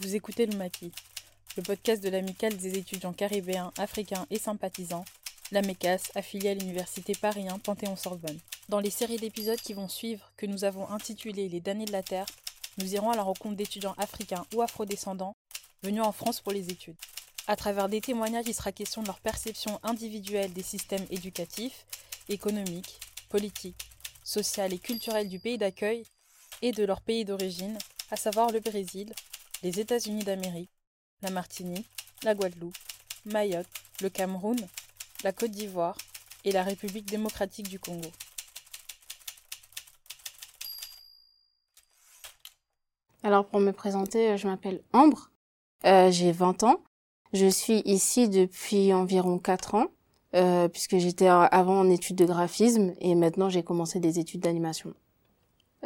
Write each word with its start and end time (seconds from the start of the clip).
Vous 0.00 0.14
écoutez 0.14 0.44
le 0.44 0.58
Maquis, 0.58 0.92
le 1.56 1.62
podcast 1.62 2.02
de 2.02 2.10
l'amicale 2.10 2.54
des 2.54 2.76
étudiants 2.76 3.14
caribéens, 3.14 3.72
africains 3.78 4.26
et 4.30 4.38
sympathisants, 4.38 5.06
la 5.52 5.62
MECAS, 5.62 6.10
affiliée 6.14 6.50
à 6.50 6.54
l'université 6.54 7.14
Paris 7.14 7.48
1 7.48 7.58
Panthéon-Sorbonne. 7.60 8.38
Dans 8.68 8.78
les 8.78 8.90
séries 8.90 9.16
d'épisodes 9.16 9.58
qui 9.58 9.72
vont 9.72 9.88
suivre, 9.88 10.30
que 10.36 10.44
nous 10.44 10.64
avons 10.64 10.86
intitulées 10.90 11.48
Les 11.48 11.60
damnés 11.60 11.86
de 11.86 11.92
la 11.92 12.02
Terre, 12.02 12.26
nous 12.76 12.94
irons 12.94 13.10
à 13.10 13.16
la 13.16 13.22
rencontre 13.22 13.56
d'étudiants 13.56 13.94
africains 13.96 14.44
ou 14.54 14.60
afrodescendants 14.60 15.34
venus 15.82 16.02
en 16.02 16.12
France 16.12 16.42
pour 16.42 16.52
les 16.52 16.68
études. 16.68 16.96
À 17.46 17.56
travers 17.56 17.88
des 17.88 18.02
témoignages, 18.02 18.48
il 18.48 18.54
sera 18.54 18.72
question 18.72 19.00
de 19.00 19.06
leur 19.06 19.20
perception 19.20 19.80
individuelle 19.82 20.52
des 20.52 20.62
systèmes 20.62 21.06
éducatifs, 21.08 21.86
économiques, 22.28 23.00
politiques, 23.30 23.88
sociaux 24.24 24.64
et 24.64 24.78
culturels 24.78 25.30
du 25.30 25.38
pays 25.38 25.56
d'accueil 25.56 26.04
et 26.60 26.72
de 26.72 26.84
leur 26.84 27.00
pays 27.00 27.24
d'origine, 27.24 27.78
à 28.10 28.16
savoir 28.16 28.50
le 28.50 28.60
Brésil, 28.60 29.14
les 29.62 29.80
États-Unis 29.80 30.24
d'Amérique, 30.24 30.70
la 31.22 31.30
Martinique, 31.30 31.88
la 32.22 32.34
Guadeloupe, 32.34 32.76
Mayotte, 33.24 33.66
le 34.00 34.08
Cameroun, 34.08 34.58
la 35.24 35.32
Côte 35.32 35.50
d'Ivoire 35.50 35.96
et 36.44 36.52
la 36.52 36.62
République 36.62 37.06
démocratique 37.06 37.68
du 37.68 37.78
Congo. 37.78 38.10
Alors 43.22 43.46
pour 43.46 43.58
me 43.58 43.72
présenter, 43.72 44.36
je 44.38 44.46
m'appelle 44.46 44.80
Ambre, 44.92 45.30
euh, 45.84 46.10
j'ai 46.10 46.30
20 46.30 46.62
ans. 46.62 46.80
Je 47.32 47.46
suis 47.46 47.80
ici 47.84 48.28
depuis 48.28 48.92
environ 48.92 49.38
4 49.38 49.74
ans, 49.74 49.86
euh, 50.34 50.68
puisque 50.68 50.98
j'étais 50.98 51.26
avant 51.26 51.80
en 51.80 51.90
études 51.90 52.16
de 52.16 52.24
graphisme 52.24 52.94
et 53.00 53.14
maintenant 53.14 53.48
j'ai 53.48 53.64
commencé 53.64 53.98
des 53.98 54.20
études 54.20 54.42
d'animation. 54.42 54.94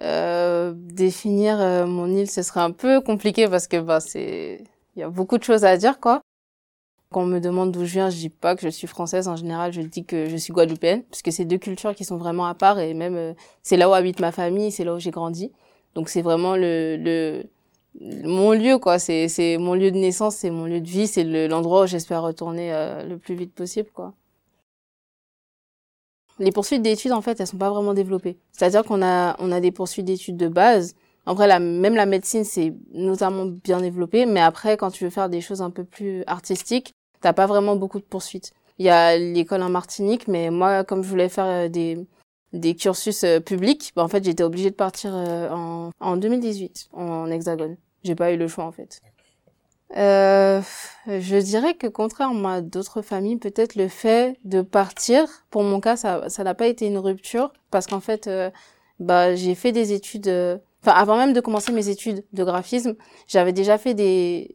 Euh, 0.03 0.73
définir 0.75 1.61
euh, 1.61 1.87
mon 1.87 2.07
île, 2.09 2.31
ce 2.31 2.43
serait 2.43 2.61
un 2.61 2.71
peu 2.71 3.01
compliqué 3.03 3.47
parce 3.49 3.67
que 3.69 3.79
bah 3.81 4.01
c'est 4.01 4.65
il 4.97 5.01
y 5.01 5.03
a 5.03 5.11
beaucoup 5.11 5.37
de 5.37 5.43
choses 5.43 5.65
à 5.65 5.77
dire 5.77 6.01
quoi. 6.01 6.23
Quand 7.13 7.23
on 7.23 7.27
me 7.27 7.41
demande 7.41 7.73
d'où 7.73 7.85
je 7.85 7.93
viens, 7.93 8.11
je 8.11 8.17
dis 8.17 8.29
pas 8.31 8.55
que 8.57 8.63
je 8.63 8.69
suis 8.69 8.87
française. 8.87 9.29
En 9.29 9.37
général, 9.37 9.73
je 9.73 9.81
dis 9.83 10.05
que 10.05 10.29
je 10.29 10.37
suis 10.37 10.53
guadeloupéenne 10.53 11.03
parce 11.05 11.23
que 11.23 11.31
c'est 11.31 11.45
deux 11.45 11.59
cultures 11.59 11.95
qui 11.95 12.05
sont 12.05 12.17
vraiment 12.17 12.47
à 12.47 12.55
part 12.55 12.79
et 12.79 12.95
même 12.95 13.17
euh, 13.17 13.35
c'est 13.63 13.77
là 13.77 13.91
où 13.91 13.93
habite 13.95 14.21
ma 14.21 14.33
famille, 14.33 14.73
c'est 14.73 14.85
là 14.85 14.95
où 14.95 14.99
j'ai 14.99 15.11
grandi. 15.11 15.53
Donc 15.95 16.09
c'est 16.09 16.23
vraiment 16.23 16.57
le, 16.57 16.97
le 16.97 17.45
mon 18.01 18.53
lieu 18.53 18.79
quoi. 18.79 18.99
C'est 18.99 19.29
c'est 19.29 19.59
mon 19.59 19.75
lieu 19.75 19.91
de 19.91 19.99
naissance, 19.99 20.37
c'est 20.37 20.51
mon 20.51 20.65
lieu 20.67 20.81
de 20.81 20.89
vie, 20.89 21.07
c'est 21.09 21.25
l'endroit 21.49 21.85
où 21.85 21.87
j'espère 21.87 22.23
retourner 22.23 22.71
le 23.09 23.19
plus 23.19 23.35
vite 23.35 23.55
possible 23.55 23.91
quoi 23.93 24.15
les 26.41 26.53
poursuites 26.53 26.83
d'études 26.83 27.13
en 27.13 27.21
fait 27.21 27.39
elles 27.39 27.47
sont 27.47 27.59
pas 27.59 27.71
vraiment 27.71 27.95
développées. 27.95 28.39
C'est 28.51 28.65
à 28.65 28.71
dire 28.71 28.83
qu'on 28.83 29.03
a 29.03 29.37
on 29.39 29.53
a 29.53 29.61
des 29.61 29.71
poursuites 29.71 30.07
d'études 30.07 30.37
de 30.37 30.49
base. 30.49 30.95
Après 31.27 31.47
la 31.47 31.61
même 31.61 31.95
la 31.95 32.07
médecine 32.07 32.45
c'est 32.45 32.73
notamment 32.93 33.45
bien 33.47 33.81
développé 33.81 34.27
mais 34.27 34.41
après 34.41 34.77
quand 34.77 34.91
tu 34.91 35.05
veux 35.05 35.11
faire 35.11 35.29
des 35.29 35.41
choses 35.41 35.63
un 35.63 35.71
peu 35.71 35.85
plus 35.85 36.25
artistiques 36.27 36.95
t'as 37.21 37.35
pas 37.35 37.47
vraiment 37.47 37.77
beaucoup 37.77 38.01
de 38.01 38.05
poursuites. 38.05 38.53
Il 38.79 38.87
y 38.87 38.89
a 38.89 39.17
l'école 39.19 39.63
en 39.63 39.69
Martinique 39.69 40.27
mais 40.27 40.51
moi 40.51 40.83
comme 40.83 41.03
je 41.03 41.09
voulais 41.09 41.29
faire 41.29 41.47
euh, 41.47 41.69
des 41.69 41.99
des 42.53 42.75
cursus 42.75 43.23
euh, 43.23 43.39
publics 43.39 43.93
bah, 43.95 44.03
en 44.03 44.09
fait 44.09 44.25
j'étais 44.25 44.43
obligée 44.43 44.71
de 44.71 44.75
partir 44.75 45.13
euh, 45.15 45.51
en 45.51 45.91
en 46.01 46.17
2018 46.17 46.89
en 46.95 47.31
hexagone. 47.31 47.77
J'ai 48.03 48.15
pas 48.15 48.33
eu 48.33 48.39
le 48.39 48.49
choix 48.49 48.65
en 48.65 48.73
fait 48.73 49.03
euh, 49.97 50.63
je 51.07 51.37
dirais 51.37 51.75
que 51.75 51.87
contrairement 51.87 52.51
à 52.51 52.61
d'autres 52.61 53.03
familles, 53.03 53.37
peut-être 53.37 53.75
le 53.75 53.89
fait 53.89 54.39
de 54.45 54.63
partir, 54.63 55.27
pour 55.51 55.63
mon 55.63 55.81
cas, 55.81 55.97
ça 55.97 56.29
ça 56.29 56.45
n'a 56.45 56.55
pas 56.55 56.69
été 56.69 56.87
une 56.87 56.99
rupture 56.99 57.53
parce 57.71 57.87
qu'en 57.87 58.01
fait, 58.01 58.27
euh, 58.27 58.51
bah 59.01 59.35
j'ai 59.35 59.55
fait 59.55 59.73
des 59.73 59.93
études. 59.93 60.29
Euh, 60.29 60.59
enfin, 60.83 60.93
avant 60.93 61.17
même 61.17 61.33
de 61.33 61.41
commencer 61.41 61.73
mes 61.73 61.89
études 61.89 62.25
de 62.33 62.45
graphisme, 62.45 62.95
j'avais 63.27 63.53
déjà 63.53 63.79
fait 63.79 63.95
des 63.95 64.55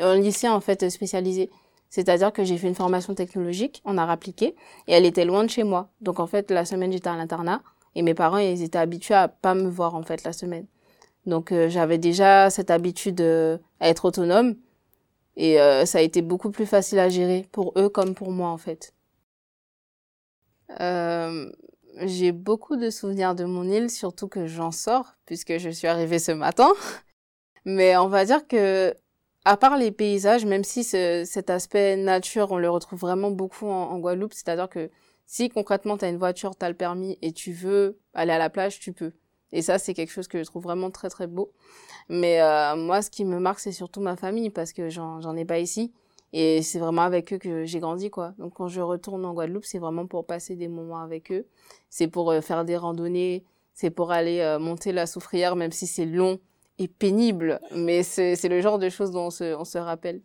un 0.00 0.16
lycée 0.16 0.48
en 0.48 0.60
fait 0.60 0.88
spécialisé. 0.90 1.50
C'est-à-dire 1.90 2.32
que 2.32 2.44
j'ai 2.44 2.56
fait 2.56 2.68
une 2.68 2.74
formation 2.76 3.14
technologique 3.14 3.82
en 3.84 3.98
art 3.98 4.10
appliqué 4.10 4.54
et 4.86 4.92
elle 4.92 5.04
était 5.04 5.24
loin 5.24 5.44
de 5.44 5.50
chez 5.50 5.64
moi. 5.64 5.90
Donc 6.00 6.20
en 6.20 6.26
fait, 6.26 6.50
la 6.50 6.64
semaine 6.64 6.92
j'étais 6.92 7.08
à 7.08 7.16
l'internat 7.16 7.62
et 7.96 8.02
mes 8.02 8.14
parents 8.14 8.38
ils 8.38 8.62
étaient 8.62 8.78
habitués 8.78 9.14
à 9.14 9.28
pas 9.28 9.54
me 9.54 9.68
voir 9.68 9.94
en 9.96 10.02
fait 10.02 10.22
la 10.24 10.32
semaine. 10.32 10.66
Donc 11.26 11.52
j'avais 11.68 11.98
déjà 11.98 12.48
cette 12.50 12.70
habitude 12.70 13.20
à 13.80 13.88
être 13.88 14.04
autonome 14.06 14.54
et 15.36 15.60
euh, 15.60 15.86
ça 15.86 15.98
a 15.98 16.00
été 16.02 16.22
beaucoup 16.22 16.50
plus 16.50 16.66
facile 16.66 16.98
à 16.98 17.08
gérer 17.08 17.46
pour 17.52 17.72
eux 17.76 17.88
comme 17.88 18.14
pour 18.14 18.30
moi 18.32 18.48
en 18.48 18.58
fait. 18.58 18.94
Euh, 20.80 21.50
j'ai 22.02 22.32
beaucoup 22.32 22.76
de 22.76 22.90
souvenirs 22.90 23.34
de 23.34 23.44
mon 23.44 23.64
île, 23.64 23.90
surtout 23.90 24.28
que 24.28 24.46
j'en 24.46 24.70
sors 24.70 25.14
puisque 25.26 25.58
je 25.58 25.70
suis 25.70 25.86
arrivée 25.88 26.18
ce 26.18 26.32
matin. 26.32 26.72
Mais 27.64 27.96
on 27.96 28.08
va 28.08 28.24
dire 28.24 28.46
que, 28.46 28.94
à 29.44 29.56
part 29.56 29.76
les 29.76 29.90
paysages, 29.90 30.46
même 30.46 30.64
si 30.64 30.84
ce, 30.84 31.24
cet 31.26 31.50
aspect 31.50 31.96
nature, 31.96 32.52
on 32.52 32.58
le 32.58 32.70
retrouve 32.70 33.00
vraiment 33.00 33.30
beaucoup 33.30 33.66
en, 33.66 33.90
en 33.90 33.98
Guadeloupe, 33.98 34.32
c'est-à-dire 34.32 34.68
que 34.68 34.90
si 35.26 35.48
concrètement 35.48 35.96
tu 35.96 36.04
as 36.04 36.08
une 36.08 36.18
voiture, 36.18 36.56
tu 36.56 36.64
as 36.64 36.68
le 36.68 36.74
permis 36.74 37.18
et 37.22 37.32
tu 37.32 37.52
veux 37.52 38.00
aller 38.14 38.32
à 38.32 38.38
la 38.38 38.50
plage, 38.50 38.80
tu 38.80 38.92
peux. 38.92 39.12
Et 39.52 39.62
ça, 39.62 39.78
c'est 39.78 39.94
quelque 39.94 40.12
chose 40.12 40.28
que 40.28 40.38
je 40.38 40.44
trouve 40.44 40.62
vraiment 40.62 40.90
très 40.90 41.10
très 41.10 41.26
beau. 41.26 41.52
Mais 42.08 42.40
euh, 42.40 42.76
moi, 42.76 43.02
ce 43.02 43.10
qui 43.10 43.24
me 43.24 43.38
marque, 43.38 43.60
c'est 43.60 43.72
surtout 43.72 44.00
ma 44.00 44.16
famille 44.16 44.50
parce 44.50 44.72
que 44.72 44.88
j'en 44.90 45.36
ai 45.36 45.44
pas 45.44 45.58
ici. 45.58 45.92
Et 46.32 46.62
c'est 46.62 46.78
vraiment 46.78 47.02
avec 47.02 47.32
eux 47.32 47.38
que 47.38 47.64
j'ai 47.64 47.80
grandi, 47.80 48.08
quoi. 48.10 48.34
Donc 48.38 48.54
quand 48.54 48.68
je 48.68 48.80
retourne 48.80 49.24
en 49.24 49.34
Guadeloupe, 49.34 49.64
c'est 49.64 49.80
vraiment 49.80 50.06
pour 50.06 50.26
passer 50.26 50.54
des 50.54 50.68
moments 50.68 51.00
avec 51.00 51.32
eux. 51.32 51.46
C'est 51.88 52.06
pour 52.06 52.30
euh, 52.30 52.40
faire 52.40 52.64
des 52.64 52.76
randonnées, 52.76 53.44
c'est 53.74 53.90
pour 53.90 54.12
aller 54.12 54.40
euh, 54.40 54.60
monter 54.60 54.92
la 54.92 55.06
soufrière, 55.06 55.56
même 55.56 55.72
si 55.72 55.88
c'est 55.88 56.06
long 56.06 56.38
et 56.78 56.86
pénible. 56.86 57.60
Mais 57.74 58.04
c'est 58.04 58.48
le 58.48 58.60
genre 58.60 58.78
de 58.78 58.88
choses 58.88 59.10
dont 59.10 59.26
on 59.26 59.30
se, 59.30 59.56
on 59.56 59.64
se 59.64 59.78
rappelle. 59.78 60.22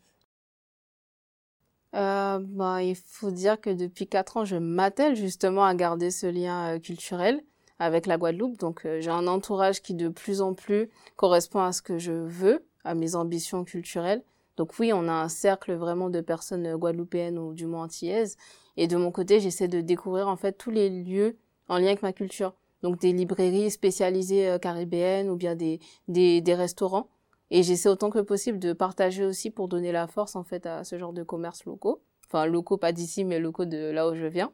Bah, 1.93 2.83
il 2.83 2.95
faut 2.95 3.31
dire 3.31 3.59
que 3.59 3.69
depuis 3.69 4.07
quatre 4.07 4.35
ans, 4.37 4.45
je 4.45 4.57
m'attelle 4.57 5.15
justement 5.15 5.63
à 5.63 5.73
garder 5.75 6.11
ce 6.11 6.27
lien 6.27 6.77
culturel 6.79 7.41
avec 7.79 8.05
la 8.05 8.17
Guadeloupe. 8.17 8.57
Donc 8.57 8.85
euh, 8.85 8.99
j'ai 9.01 9.11
un 9.11 9.27
entourage 9.27 9.81
qui 9.81 9.93
de 9.93 10.09
plus 10.09 10.41
en 10.41 10.53
plus 10.53 10.89
correspond 11.15 11.59
à 11.59 11.71
ce 11.71 11.81
que 11.81 11.97
je 11.97 12.11
veux, 12.11 12.65
à 12.83 12.95
mes 12.95 13.15
ambitions 13.15 13.63
culturelles. 13.63 14.23
Donc 14.57 14.79
oui, 14.79 14.93
on 14.93 15.07
a 15.07 15.13
un 15.13 15.29
cercle 15.29 15.73
vraiment 15.73 16.09
de 16.09 16.21
personnes 16.21 16.75
guadeloupéennes 16.75 17.37
ou 17.37 17.53
du 17.53 17.65
moins 17.65 17.83
antillaises. 17.83 18.37
Et 18.77 18.87
de 18.87 18.95
mon 18.95 19.11
côté, 19.11 19.39
j'essaie 19.39 19.67
de 19.67 19.81
découvrir 19.81 20.27
en 20.27 20.37
fait 20.37 20.53
tous 20.53 20.71
les 20.71 20.89
lieux 20.89 21.37
en 21.67 21.77
lien 21.77 21.87
avec 21.87 22.03
ma 22.03 22.13
culture. 22.13 22.53
Donc 22.81 22.99
des 22.99 23.11
librairies 23.11 23.71
spécialisées 23.71 24.47
euh, 24.49 24.59
caribéennes 24.59 25.29
ou 25.29 25.35
bien 25.35 25.55
des, 25.55 25.79
des, 26.07 26.55
restaurants. 26.55 27.09
Et 27.51 27.63
j'essaie 27.63 27.89
autant 27.89 28.09
que 28.09 28.19
possible 28.19 28.59
de 28.59 28.73
partager 28.73 29.25
aussi 29.25 29.49
pour 29.49 29.67
donner 29.67 29.91
la 29.91 30.07
force 30.07 30.35
en 30.35 30.43
fait 30.43 30.65
à 30.65 30.83
ce 30.83 30.97
genre 30.97 31.13
de 31.13 31.23
commerces 31.23 31.65
locaux. 31.65 32.01
Enfin 32.27 32.45
locaux 32.45 32.77
pas 32.77 32.91
d'ici 32.91 33.23
mais 33.23 33.39
locaux 33.39 33.65
de 33.65 33.91
là 33.91 34.09
où 34.09 34.15
je 34.15 34.25
viens. 34.25 34.51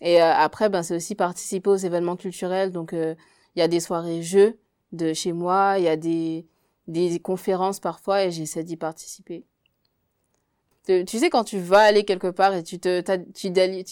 Et 0.00 0.20
euh, 0.20 0.32
après, 0.32 0.68
ben, 0.68 0.82
c'est 0.82 0.96
aussi 0.96 1.14
participer 1.14 1.70
aux 1.70 1.76
événements 1.76 2.16
culturels. 2.16 2.72
Donc, 2.72 2.92
euh, 2.92 3.14
il 3.54 3.60
y 3.60 3.62
a 3.62 3.68
des 3.68 3.80
soirées 3.80 4.22
jeux 4.22 4.58
de 4.92 5.12
chez 5.12 5.32
moi, 5.32 5.74
il 5.78 5.84
y 5.84 5.88
a 5.88 5.96
des, 5.96 6.46
des 6.88 7.18
conférences 7.20 7.80
parfois 7.80 8.24
et 8.24 8.30
j'essaie 8.30 8.64
d'y 8.64 8.76
participer. 8.76 9.44
Tu, 10.86 11.06
sais, 11.06 11.30
quand 11.30 11.44
tu 11.44 11.58
vas 11.58 11.80
aller 11.80 12.04
quelque 12.04 12.26
part 12.26 12.54
et 12.54 12.62
tu 12.62 12.78
te, 12.78 13.00
tu 13.32 13.46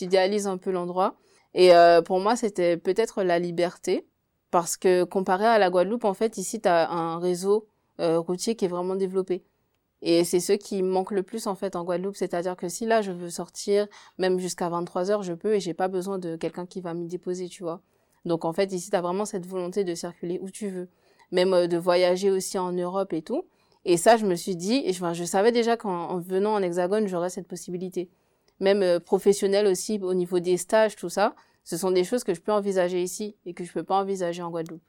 idéalises 0.05 0.47
un 0.47 0.59
peu 0.59 0.71
l'endroit. 0.71 1.17
Et 1.55 1.75
euh, 1.75 2.03
pour 2.03 2.21
moi, 2.21 2.37
c'était 2.37 2.77
peut-être 2.77 3.23
la 3.23 3.39
liberté. 3.39 4.07
Parce 4.51 4.77
que 4.77 5.05
comparé 5.05 5.47
à 5.47 5.59
la 5.59 5.71
Guadeloupe, 5.71 6.05
en 6.05 6.13
fait, 6.13 6.37
ici, 6.37 6.61
tu 6.61 6.69
as 6.69 6.91
un 6.91 7.19
réseau 7.19 7.67
routier 7.99 8.55
qui 8.57 8.67
est 8.67 8.69
vraiment 8.69 8.97
développé. 8.97 9.45
Et 10.03 10.25
c'est 10.25 10.41
ce 10.41 10.53
qui 10.53 10.83
manque 10.83 11.13
le 11.13 11.23
plus 11.23 11.47
en 11.47 11.55
fait 11.55 11.77
en 11.77 11.85
Guadeloupe, 11.85 12.17
c'est-à-dire 12.17 12.57
que 12.57 12.69
si 12.69 12.87
là 12.87 13.03
je 13.03 13.13
veux 13.13 13.31
sortir, 13.31 13.87
même 14.19 14.41
jusqu'à 14.41 14.69
23 14.69 15.13
heures, 15.13 15.23
je 15.23 15.33
peux 15.33 15.55
et 15.55 15.61
j'ai 15.61 15.75
pas 15.75 15.87
besoin 15.87 16.19
de 16.19 16.35
quelqu'un 16.35 16.67
qui 16.67 16.81
va 16.81 16.93
me 16.93 17.07
déposer, 17.07 17.49
tu 17.49 17.63
vois. 17.63 17.81
Donc 18.25 18.45
en 18.45 18.53
fait 18.53 18.73
ici 18.73 18.91
tu 18.91 18.97
as 18.97 19.01
vraiment 19.01 19.25
cette 19.25 19.47
volonté 19.47 19.85
de 19.85 19.95
circuler 19.95 20.41
où 20.43 20.51
tu 20.51 20.69
veux, 20.69 20.89
même 21.31 21.55
euh, 21.55 21.67
de 21.69 21.77
voyager 21.77 22.31
aussi 22.33 22.59
en 22.59 22.73
Europe 22.73 23.13
et 23.13 23.23
tout. 23.23 23.45
Et 23.85 23.97
ça 23.97 24.17
je 24.17 24.27
me 24.27 24.35
suis 24.35 24.57
dit, 24.57 24.83
et 24.85 24.93
je, 24.93 25.13
je 25.13 25.25
savais 25.25 25.53
déjà 25.53 25.77
qu'en 25.77 26.19
venant 26.19 26.55
en 26.55 26.63
Hexagone 26.63 27.07
j'aurais 27.07 27.31
cette 27.31 27.47
possibilité. 27.47 28.11
Même 28.59 28.83
euh, 28.83 28.99
professionnelle 28.99 29.69
aussi 29.69 30.01
au 30.03 30.15
niveau 30.15 30.41
des 30.41 30.57
stages, 30.57 30.97
tout 30.97 31.11
ça, 31.11 31.37
ce 31.63 31.77
sont 31.77 31.93
des 31.93 32.03
choses 32.03 32.25
que 32.25 32.35
je 32.35 32.41
peux 32.41 32.53
envisager 32.53 33.01
ici 33.01 33.37
et 33.47 33.55
que 33.55 33.63
je 33.63 33.73
peux 33.73 33.85
pas 33.85 34.01
envisager 34.01 34.43
en 34.43 34.51
Guadeloupe. 34.51 34.83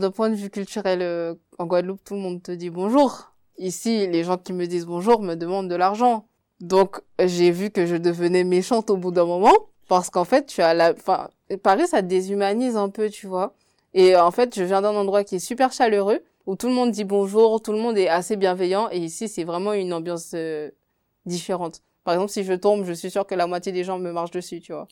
D'un 0.00 0.12
point 0.12 0.30
de 0.30 0.36
vue 0.36 0.48
culturel, 0.48 1.02
euh, 1.02 1.34
en 1.58 1.66
Guadeloupe, 1.66 2.04
tout 2.04 2.14
le 2.14 2.20
monde 2.20 2.40
te 2.40 2.52
dit 2.52 2.70
bonjour. 2.70 3.32
Ici, 3.56 4.06
les 4.06 4.22
gens 4.22 4.38
qui 4.38 4.52
me 4.52 4.66
disent 4.66 4.86
bonjour 4.86 5.20
me 5.20 5.34
demandent 5.34 5.68
de 5.68 5.74
l'argent. 5.74 6.28
Donc, 6.60 7.00
j'ai 7.18 7.50
vu 7.50 7.70
que 7.70 7.84
je 7.84 7.96
devenais 7.96 8.44
méchante 8.44 8.90
au 8.90 8.96
bout 8.96 9.10
d'un 9.10 9.24
moment, 9.24 9.56
parce 9.88 10.08
qu'en 10.08 10.24
fait, 10.24 10.46
tu 10.46 10.62
as 10.62 10.72
la, 10.72 10.92
enfin, 10.92 11.30
Paris, 11.64 11.88
ça 11.88 12.00
déshumanise 12.00 12.76
un 12.76 12.90
peu, 12.90 13.10
tu 13.10 13.26
vois. 13.26 13.54
Et 13.92 14.14
en 14.14 14.30
fait, 14.30 14.54
je 14.54 14.62
viens 14.62 14.82
d'un 14.82 14.94
endroit 14.94 15.24
qui 15.24 15.34
est 15.34 15.40
super 15.40 15.72
chaleureux, 15.72 16.20
où 16.46 16.54
tout 16.54 16.68
le 16.68 16.74
monde 16.74 16.92
dit 16.92 17.02
bonjour, 17.02 17.60
tout 17.60 17.72
le 17.72 17.80
monde 17.80 17.98
est 17.98 18.08
assez 18.08 18.36
bienveillant, 18.36 18.88
et 18.92 18.98
ici, 18.98 19.26
c'est 19.28 19.42
vraiment 19.42 19.72
une 19.72 19.92
ambiance 19.92 20.30
euh, 20.34 20.70
différente. 21.26 21.82
Par 22.04 22.14
exemple, 22.14 22.30
si 22.30 22.44
je 22.44 22.52
tombe, 22.52 22.84
je 22.84 22.92
suis 22.92 23.10
sûre 23.10 23.26
que 23.26 23.34
la 23.34 23.48
moitié 23.48 23.72
des 23.72 23.82
gens 23.82 23.98
me 23.98 24.12
marchent 24.12 24.30
dessus, 24.30 24.60
tu 24.60 24.72
vois. 24.72 24.86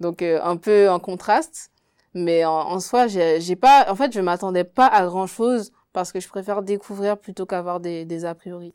Donc, 0.00 0.22
euh, 0.22 0.40
un 0.42 0.56
peu 0.56 0.88
un 0.88 0.98
contraste. 0.98 1.70
Mais 2.14 2.44
en, 2.44 2.52
en 2.52 2.80
soi, 2.80 3.06
j'ai 3.06 3.56
pas, 3.56 3.90
en 3.90 3.94
fait, 3.94 4.12
je 4.12 4.20
m'attendais 4.20 4.64
pas 4.64 4.86
à 4.86 5.06
grand 5.06 5.26
chose 5.26 5.72
parce 5.92 6.12
que 6.12 6.20
je 6.20 6.28
préfère 6.28 6.62
découvrir 6.62 7.18
plutôt 7.18 7.46
qu'avoir 7.46 7.80
des, 7.80 8.04
des 8.04 8.24
a 8.24 8.34
priori. 8.34 8.74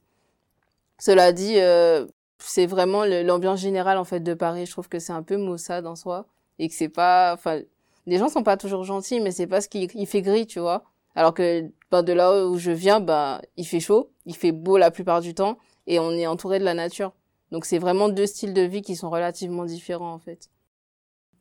Cela 1.00 1.32
dit, 1.32 1.60
euh, 1.60 2.06
c'est 2.38 2.66
vraiment 2.66 3.06
l'ambiance 3.06 3.60
générale 3.60 3.98
en 3.98 4.04
fait 4.04 4.20
de 4.20 4.34
Paris. 4.34 4.66
Je 4.66 4.72
trouve 4.72 4.90
que 4.90 5.00
c'est 5.00 5.14
un 5.14 5.24
peu 5.24 5.38
maussade 5.38 5.86
en 5.86 5.96
soi 5.96 6.28
et 6.60 6.68
que 6.68 6.76
c'est 6.76 6.90
pas, 6.90 7.34
enfin, 7.34 7.62
les 8.06 8.18
gens 8.18 8.30
sont 8.30 8.44
pas 8.44 8.58
toujours 8.58 8.84
gentils, 8.84 9.20
mais 9.20 9.32
c'est 9.32 9.48
parce 9.48 9.68
qu'il 9.68 10.08
fait 10.08 10.22
gris, 10.22 10.46
tu 10.48 10.60
vois. 10.60 10.84
Alors 11.16 11.34
que 11.34 11.70
ben, 11.92 12.04
de 12.04 12.14
là 12.14 12.46
où 12.48 12.58
je 12.58 12.72
viens, 12.72 13.00
ben 13.00 13.42
il 13.58 13.66
fait 13.66 13.80
chaud, 13.80 14.12
il 14.26 14.36
fait 14.36 14.52
beau 14.52 14.78
la 14.78 14.92
plupart 14.92 15.22
du 15.22 15.34
temps 15.34 15.58
et 15.88 16.00
on 16.00 16.12
est 16.12 16.28
entouré 16.28 16.60
de 16.60 16.66
la 16.66 16.74
nature. 16.74 17.14
Donc 17.52 17.66
c'est 17.66 17.78
vraiment 17.78 18.10
deux 18.10 18.26
styles 18.26 18.54
de 18.54 18.62
vie 18.62 18.82
qui 18.82 18.96
sont 18.96 19.10
relativement 19.10 19.66
différents 19.66 20.14
en 20.14 20.20
fait. 20.20 20.50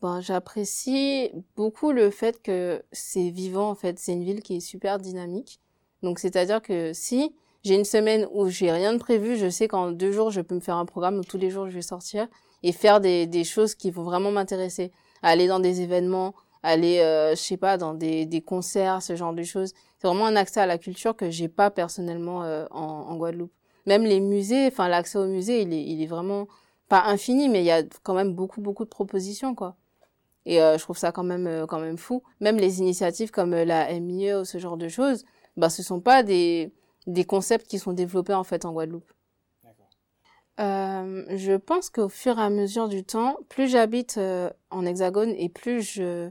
Ben, 0.02 0.20
j'apprécie 0.20 1.31
beaucoup 1.54 1.93
le 1.93 2.10
fait 2.10 2.43
que 2.43 2.82
c'est 2.90 3.31
vivant 3.31 3.70
en 3.70 3.76
fait, 3.76 4.00
c'est 4.00 4.12
une 4.12 4.25
ville 4.25 4.43
qui 4.43 4.56
est 4.56 4.60
super 4.60 4.99
dynamique. 4.99 5.60
Donc 6.02 6.19
c'est-à-dire 6.19 6.60
que 6.60 6.93
si 6.93 7.32
j'ai 7.62 7.76
une 7.76 7.84
semaine 7.84 8.26
où 8.32 8.49
j'ai 8.49 8.72
rien 8.72 8.93
de 8.94 8.99
prévu, 8.99 9.37
je 9.37 9.49
sais 9.49 9.69
qu'en 9.69 9.93
deux 9.93 10.10
jours 10.10 10.32
je 10.32 10.40
peux 10.40 10.56
me 10.56 10.60
faire 10.60 10.76
un 10.76 10.87
programme 10.87 11.19
où 11.19 11.22
tous 11.22 11.38
les 11.38 11.50
jours 11.50 11.69
je 11.70 11.75
vais 11.76 11.82
sortir 11.82 12.26
et 12.64 12.72
faire 12.72 13.00
des, 13.00 13.28
des 13.28 13.44
choses 13.44 13.76
qui 13.76 13.93
vont 13.93 14.02
vraiment 14.02 14.32
m'intéresser, 14.32 14.90
aller 15.22 15.46
dans 15.46 15.60
des 15.60 15.82
événements, 15.82 16.34
aller 16.64 16.98
euh, 16.98 17.37
je 17.37 17.40
sais 17.40 17.56
pas 17.56 17.76
dans 17.78 17.94
des, 17.94 18.26
des 18.26 18.40
concerts, 18.40 19.02
ce 19.02 19.14
genre 19.14 19.32
de 19.32 19.44
choses. 19.44 19.72
C'est 20.00 20.08
vraiment 20.08 20.26
un 20.26 20.34
accès 20.34 20.58
à 20.60 20.66
la 20.66 20.78
culture 20.78 21.14
que 21.14 21.31
j'ai 21.31 21.48
pas 21.48 21.70
personnellement 21.70 22.43
euh, 22.43 22.66
en, 22.72 22.82
en 22.82 23.16
Guadeloupe. 23.16 23.52
Même 23.87 24.02
les 24.02 24.19
musées, 24.19 24.66
enfin 24.66 24.88
l'accès 24.88 25.19
aux 25.19 25.28
musées, 25.28 25.62
il 25.62 25.72
est, 25.72 25.84
il 25.84 26.02
est 26.02 26.06
vraiment 26.06 26.48
pas 26.88 27.05
infini, 27.05 27.48
mais 27.48 27.60
il 27.60 27.66
y 27.66 27.70
a 27.70 27.84
quand 28.02 28.14
même 28.14 28.34
beaucoup 28.34 28.60
beaucoup 28.60 28.84
de 28.84 28.90
propositions 28.90 29.55
quoi. 29.55 29.76
Et 30.46 30.60
euh, 30.60 30.76
je 30.76 30.82
trouve 30.82 30.98
ça 30.98 31.12
quand 31.12 31.22
même 31.22 31.46
euh, 31.46 31.66
quand 31.66 31.80
même 31.80 31.98
fou. 31.98 32.22
Même 32.40 32.56
les 32.56 32.80
initiatives 32.80 33.30
comme 33.30 33.54
euh, 33.54 33.64
la 33.64 33.92
MIE 34.00 34.34
ou 34.34 34.44
ce 34.44 34.58
genre 34.58 34.76
de 34.76 34.88
choses, 34.88 35.24
bah 35.56 35.70
ce 35.70 35.82
sont 35.82 36.00
pas 36.00 36.22
des 36.22 36.72
des 37.06 37.24
concepts 37.24 37.66
qui 37.66 37.78
sont 37.78 37.92
développés 37.92 38.34
en 38.34 38.44
fait 38.44 38.64
en 38.64 38.72
Guadeloupe. 38.72 39.12
Euh, 40.60 41.24
je 41.30 41.56
pense 41.56 41.90
qu'au 41.90 42.08
fur 42.08 42.38
et 42.38 42.42
à 42.42 42.50
mesure 42.50 42.88
du 42.88 43.04
temps, 43.04 43.38
plus 43.48 43.68
j'habite 43.68 44.20
en 44.70 44.86
Hexagone 44.86 45.30
et 45.30 45.48
plus 45.48 45.82
je, 45.82 46.30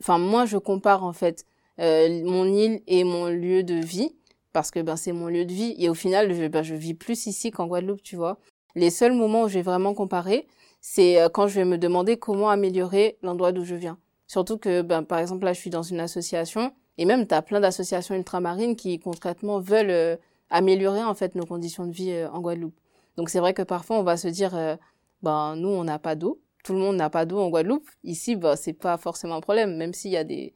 enfin 0.00 0.18
moi 0.18 0.46
je 0.46 0.56
compare 0.58 1.04
en 1.04 1.12
fait 1.12 1.44
mon 1.78 2.46
île 2.46 2.82
et 2.86 3.04
mon 3.04 3.26
lieu 3.26 3.64
de 3.64 3.74
vie 3.74 4.14
parce 4.52 4.70
que 4.70 4.80
ben 4.80 4.96
c'est 4.96 5.12
mon 5.12 5.26
lieu 5.26 5.44
de 5.44 5.52
vie 5.52 5.74
et 5.78 5.88
au 5.88 5.94
final 5.94 6.32
je, 6.32 6.46
ben, 6.46 6.62
je 6.62 6.74
vis 6.74 6.94
plus 6.94 7.26
ici 7.26 7.50
qu'en 7.50 7.66
Guadeloupe, 7.66 8.02
tu 8.02 8.16
vois. 8.16 8.38
Les 8.74 8.90
seuls 8.90 9.12
moments 9.12 9.42
où 9.42 9.48
je 9.48 9.54
vais 9.54 9.62
vraiment 9.62 9.94
comparer, 9.94 10.46
c'est 10.80 11.20
euh, 11.20 11.28
quand 11.28 11.46
je 11.46 11.56
vais 11.56 11.64
me 11.64 11.78
demander 11.78 12.16
comment 12.16 12.50
améliorer 12.50 13.18
l'endroit 13.22 13.52
d'où 13.52 13.64
je 13.64 13.74
viens. 13.74 13.98
Surtout 14.26 14.58
que, 14.58 14.82
ben, 14.82 15.02
par 15.02 15.18
exemple, 15.18 15.44
là, 15.44 15.52
je 15.52 15.60
suis 15.60 15.70
dans 15.70 15.82
une 15.82 16.00
association, 16.00 16.72
et 16.98 17.04
même, 17.04 17.26
tu 17.26 17.34
as 17.34 17.42
plein 17.42 17.60
d'associations 17.60 18.14
ultramarines 18.14 18.76
qui, 18.76 18.98
concrètement, 18.98 19.60
veulent 19.60 19.90
euh, 19.90 20.16
améliorer, 20.50 21.02
en 21.04 21.14
fait, 21.14 21.34
nos 21.34 21.46
conditions 21.46 21.86
de 21.86 21.92
vie 21.92 22.12
euh, 22.12 22.30
en 22.30 22.40
Guadeloupe. 22.40 22.78
Donc, 23.16 23.28
c'est 23.28 23.40
vrai 23.40 23.54
que 23.54 23.62
parfois, 23.62 23.98
on 23.98 24.02
va 24.02 24.16
se 24.16 24.28
dire, 24.28 24.78
ben, 25.22 25.54
nous, 25.56 25.68
on 25.68 25.84
n'a 25.84 25.98
pas 25.98 26.14
d'eau. 26.14 26.40
Tout 26.64 26.72
le 26.72 26.78
monde 26.78 26.96
n'a 26.96 27.10
pas 27.10 27.26
d'eau 27.26 27.38
en 27.40 27.50
Guadeloupe. 27.50 27.88
Ici, 28.04 28.36
ben, 28.36 28.56
c'est 28.56 28.72
pas 28.72 28.96
forcément 28.96 29.34
un 29.34 29.40
problème, 29.42 29.76
même 29.76 29.92
s'il 29.92 30.12
y 30.12 30.16
a 30.16 30.24
des, 30.24 30.54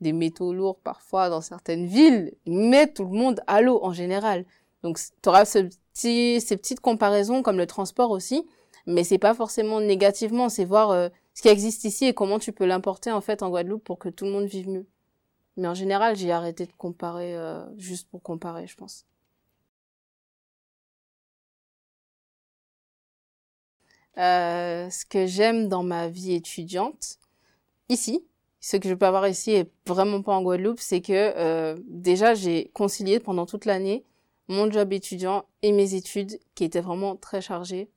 des 0.00 0.12
métaux 0.12 0.52
lourds 0.52 0.78
parfois 0.78 1.28
dans 1.28 1.40
certaines 1.40 1.86
villes, 1.86 2.32
mais 2.46 2.86
tout 2.86 3.04
le 3.04 3.10
monde 3.10 3.40
a 3.46 3.60
l'eau 3.60 3.80
en 3.82 3.92
général. 3.92 4.46
Donc, 4.82 4.98
tu 4.98 5.28
auras 5.28 5.44
ce 5.44 5.68
petit, 5.92 6.40
ces 6.40 6.56
petites 6.56 6.80
comparaisons 6.80 7.42
comme 7.42 7.58
le 7.58 7.66
transport 7.66 8.10
aussi, 8.10 8.46
mais 8.86 9.04
c'est 9.04 9.18
pas 9.18 9.34
forcément 9.34 9.80
négativement, 9.80 10.48
c'est 10.48 10.64
voir 10.64 10.90
euh, 10.90 11.08
ce 11.34 11.42
qui 11.42 11.48
existe 11.48 11.84
ici 11.84 12.06
et 12.06 12.14
comment 12.14 12.38
tu 12.38 12.52
peux 12.52 12.66
l'importer 12.66 13.12
en 13.12 13.20
fait 13.20 13.42
en 13.42 13.50
Guadeloupe 13.50 13.84
pour 13.84 13.98
que 13.98 14.08
tout 14.08 14.24
le 14.24 14.32
monde 14.32 14.46
vive 14.46 14.68
mieux. 14.68 14.86
Mais 15.56 15.68
en 15.68 15.74
général, 15.74 16.16
j'ai 16.16 16.32
arrêté 16.32 16.66
de 16.66 16.72
comparer 16.72 17.36
euh, 17.36 17.64
juste 17.76 18.08
pour 18.10 18.22
comparer, 18.22 18.66
je 18.66 18.76
pense. 18.76 19.06
Euh, 24.18 24.90
ce 24.90 25.04
que 25.06 25.26
j'aime 25.26 25.68
dans 25.68 25.82
ma 25.82 26.08
vie 26.08 26.34
étudiante, 26.34 27.18
ici, 27.88 28.24
ce 28.60 28.76
que 28.76 28.88
je 28.88 28.94
peux 28.94 29.06
avoir 29.06 29.28
ici 29.28 29.52
et 29.52 29.70
vraiment 29.86 30.22
pas 30.22 30.34
en 30.34 30.42
Guadeloupe, 30.42 30.80
c'est 30.80 31.00
que 31.00 31.76
déjà 31.88 32.34
j'ai 32.34 32.70
concilié 32.74 33.20
pendant 33.20 33.46
toute 33.46 33.64
l'année 33.64 34.04
mon 34.50 34.70
job 34.70 34.92
étudiant 34.92 35.44
et 35.62 35.72
mes 35.72 35.94
études 35.94 36.38
qui 36.54 36.64
étaient 36.64 36.80
vraiment 36.80 37.16
très 37.16 37.40
chargées 37.40 37.88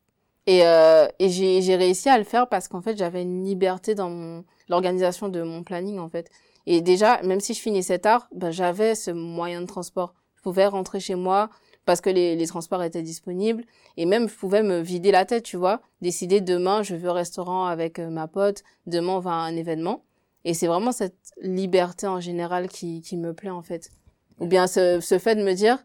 et, 0.45 0.65
euh, 0.65 1.07
et 1.19 1.29
j'ai, 1.29 1.75
réussi 1.75 2.09
à 2.09 2.17
le 2.17 2.23
faire 2.23 2.47
parce 2.47 2.67
qu'en 2.67 2.81
fait, 2.81 2.97
j'avais 2.97 3.21
une 3.21 3.45
liberté 3.45 3.95
dans 3.95 4.43
l'organisation 4.69 5.29
de 5.29 5.41
mon 5.41 5.63
planning, 5.63 5.99
en 5.99 6.09
fait. 6.09 6.29
Et 6.65 6.81
déjà, 6.81 7.21
même 7.23 7.39
si 7.39 7.53
je 7.53 7.61
finissais 7.61 7.99
tard, 7.99 8.27
ben, 8.33 8.51
j'avais 8.51 8.95
ce 8.95 9.11
moyen 9.11 9.61
de 9.61 9.67
transport. 9.67 10.13
Je 10.35 10.41
pouvais 10.41 10.65
rentrer 10.65 10.99
chez 10.99 11.15
moi 11.15 11.49
parce 11.85 12.01
que 12.01 12.09
les, 12.09 12.35
les 12.35 12.47
transports 12.47 12.83
étaient 12.83 13.01
disponibles. 13.01 13.63
Et 13.97 14.05
même, 14.05 14.27
je 14.27 14.35
pouvais 14.35 14.63
me 14.63 14.79
vider 14.79 15.11
la 15.11 15.25
tête, 15.25 15.43
tu 15.43 15.57
vois. 15.57 15.81
Décider 16.01 16.41
demain, 16.41 16.83
je 16.83 16.95
vais 16.95 17.07
au 17.07 17.13
restaurant 17.13 17.65
avec 17.65 17.99
euh, 17.99 18.09
ma 18.09 18.27
pote. 18.27 18.63
Demain, 18.85 19.13
on 19.13 19.19
va 19.19 19.31
à 19.31 19.35
un 19.35 19.55
événement. 19.55 20.03
Et 20.45 20.53
c'est 20.53 20.67
vraiment 20.67 20.91
cette 20.91 21.15
liberté 21.41 22.05
en 22.05 22.19
général 22.19 22.67
qui, 22.67 23.01
qui 23.01 23.15
me 23.15 23.33
plaît, 23.33 23.49
en 23.49 23.61
fait. 23.61 23.91
Ou 24.39 24.47
bien 24.47 24.67
ce, 24.67 24.99
ce 24.99 25.19
fait 25.19 25.35
de 25.35 25.43
me 25.43 25.53
dire, 25.53 25.77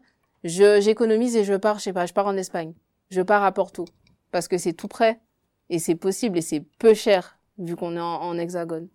j'économise 0.43 1.35
et 1.35 1.43
je 1.43 1.53
pars, 1.53 1.79
je 1.79 1.83
sais 1.83 1.93
pas, 1.93 2.05
je 2.05 2.13
pars 2.13 2.27
en 2.27 2.37
Espagne. 2.37 2.73
Je 3.09 3.21
pars 3.21 3.43
à 3.43 3.51
Porto. 3.51 3.85
Parce 4.31 4.47
que 4.47 4.57
c'est 4.57 4.73
tout 4.73 4.87
près 4.87 5.19
et 5.69 5.79
c'est 5.79 5.95
possible 5.95 6.37
et 6.37 6.41
c'est 6.41 6.61
peu 6.61 6.93
cher 6.93 7.39
vu 7.57 7.75
qu'on 7.75 7.95
est 7.95 7.99
en, 7.99 8.37
hexagone. 8.37 8.87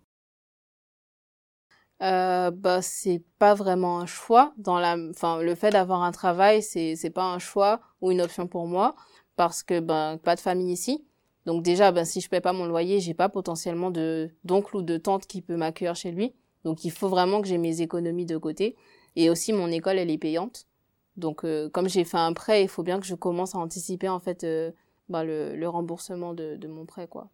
Euh, 2.01 2.51
bah 2.51 2.81
c'est 2.81 3.23
pas 3.39 3.53
vraiment 3.53 3.99
un 3.99 4.05
choix. 4.05 4.53
Dans 4.57 4.79
la 4.79 4.97
enfin 5.11 5.41
le 5.41 5.55
fait 5.55 5.71
d'avoir 5.71 6.03
un 6.03 6.11
travail 6.11 6.61
c'est 6.61 6.95
c'est 6.95 7.09
pas 7.09 7.23
un 7.23 7.39
choix 7.39 7.79
ou 8.01 8.11
une 8.11 8.21
option 8.21 8.47
pour 8.47 8.67
moi. 8.67 8.95
Parce 9.35 9.63
que 9.63 9.79
ben 9.79 10.17
pas 10.17 10.35
de 10.35 10.41
famille 10.41 10.71
ici. 10.71 11.05
Donc 11.45 11.63
déjà 11.63 11.91
ben 11.91 12.05
si 12.05 12.21
je 12.21 12.29
paie 12.29 12.41
pas 12.41 12.53
mon 12.53 12.65
loyer 12.65 12.99
j'ai 12.99 13.13
pas 13.13 13.29
potentiellement 13.29 13.91
de 13.91 14.31
d'oncle 14.43 14.77
ou 14.77 14.81
de 14.81 14.97
tante 14.97 15.27
qui 15.27 15.41
peut 15.41 15.57
m'accueillir 15.57 15.95
chez 15.95 16.11
lui. 16.11 16.33
Donc 16.63 16.83
il 16.85 16.91
faut 16.91 17.09
vraiment 17.09 17.41
que 17.41 17.47
j'ai 17.47 17.57
mes 17.57 17.81
économies 17.81 18.25
de 18.25 18.37
côté. 18.37 18.75
Et 19.15 19.29
aussi 19.29 19.53
mon 19.53 19.69
école 19.69 19.97
elle 19.99 20.11
est 20.11 20.17
payante 20.17 20.67
donc 21.17 21.43
euh, 21.45 21.69
comme 21.69 21.87
j'ai 21.89 22.03
fait 22.03 22.17
un 22.17 22.33
prêt 22.33 22.63
il 22.63 22.67
faut 22.67 22.83
bien 22.83 22.99
que 22.99 23.05
je 23.05 23.15
commence 23.15 23.55
à 23.55 23.59
anticiper 23.59 24.09
en 24.09 24.19
fait 24.19 24.43
euh, 24.43 24.71
bah, 25.09 25.23
le, 25.23 25.55
le, 25.55 25.69
remboursement 25.69 26.33
de, 26.33 26.55
de, 26.55 26.67
mon 26.67 26.85
prêt, 26.85 27.07
quoi. 27.07 27.29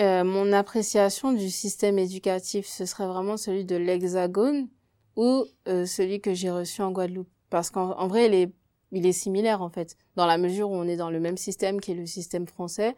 Euh, 0.00 0.24
mon 0.24 0.52
appréciation 0.52 1.32
du 1.32 1.50
système 1.50 1.98
éducatif, 1.98 2.66
ce 2.66 2.84
serait 2.84 3.06
vraiment 3.06 3.36
celui 3.36 3.64
de 3.64 3.76
l'Hexagone 3.76 4.68
ou 5.16 5.44
euh, 5.66 5.86
celui 5.86 6.20
que 6.20 6.34
j'ai 6.34 6.50
reçu 6.50 6.82
en 6.82 6.92
Guadeloupe. 6.92 7.28
Parce 7.50 7.70
qu'en 7.70 8.06
vrai, 8.06 8.26
il 8.26 8.34
est, 8.34 8.52
il 8.92 9.06
est 9.06 9.12
similaire, 9.12 9.62
en 9.62 9.70
fait. 9.70 9.96
Dans 10.16 10.26
la 10.26 10.38
mesure 10.38 10.70
où 10.70 10.74
on 10.74 10.86
est 10.86 10.96
dans 10.96 11.10
le 11.10 11.20
même 11.20 11.36
système 11.36 11.80
qui 11.80 11.92
est 11.92 11.96
le 11.96 12.06
système 12.06 12.46
français, 12.46 12.94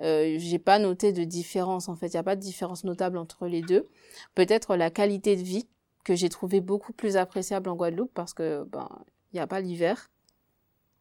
euh, 0.00 0.36
j'ai 0.38 0.58
pas 0.58 0.78
noté 0.78 1.12
de 1.12 1.24
différence, 1.24 1.88
en 1.88 1.96
fait. 1.96 2.08
Il 2.08 2.12
n'y 2.12 2.18
a 2.18 2.22
pas 2.22 2.36
de 2.36 2.40
différence 2.40 2.84
notable 2.84 3.18
entre 3.18 3.46
les 3.46 3.62
deux. 3.62 3.88
Peut-être 4.34 4.76
la 4.76 4.90
qualité 4.90 5.34
de 5.36 5.42
vie 5.42 5.66
que 6.08 6.14
j'ai 6.14 6.30
trouvé 6.30 6.62
beaucoup 6.62 6.94
plus 6.94 7.18
appréciable 7.18 7.68
en 7.68 7.76
Guadeloupe 7.76 8.12
parce 8.14 8.32
que, 8.32 8.64
ben, 8.64 8.88
il 9.32 9.36
n'y 9.36 9.40
a 9.40 9.46
pas 9.46 9.60
l'hiver. 9.60 10.10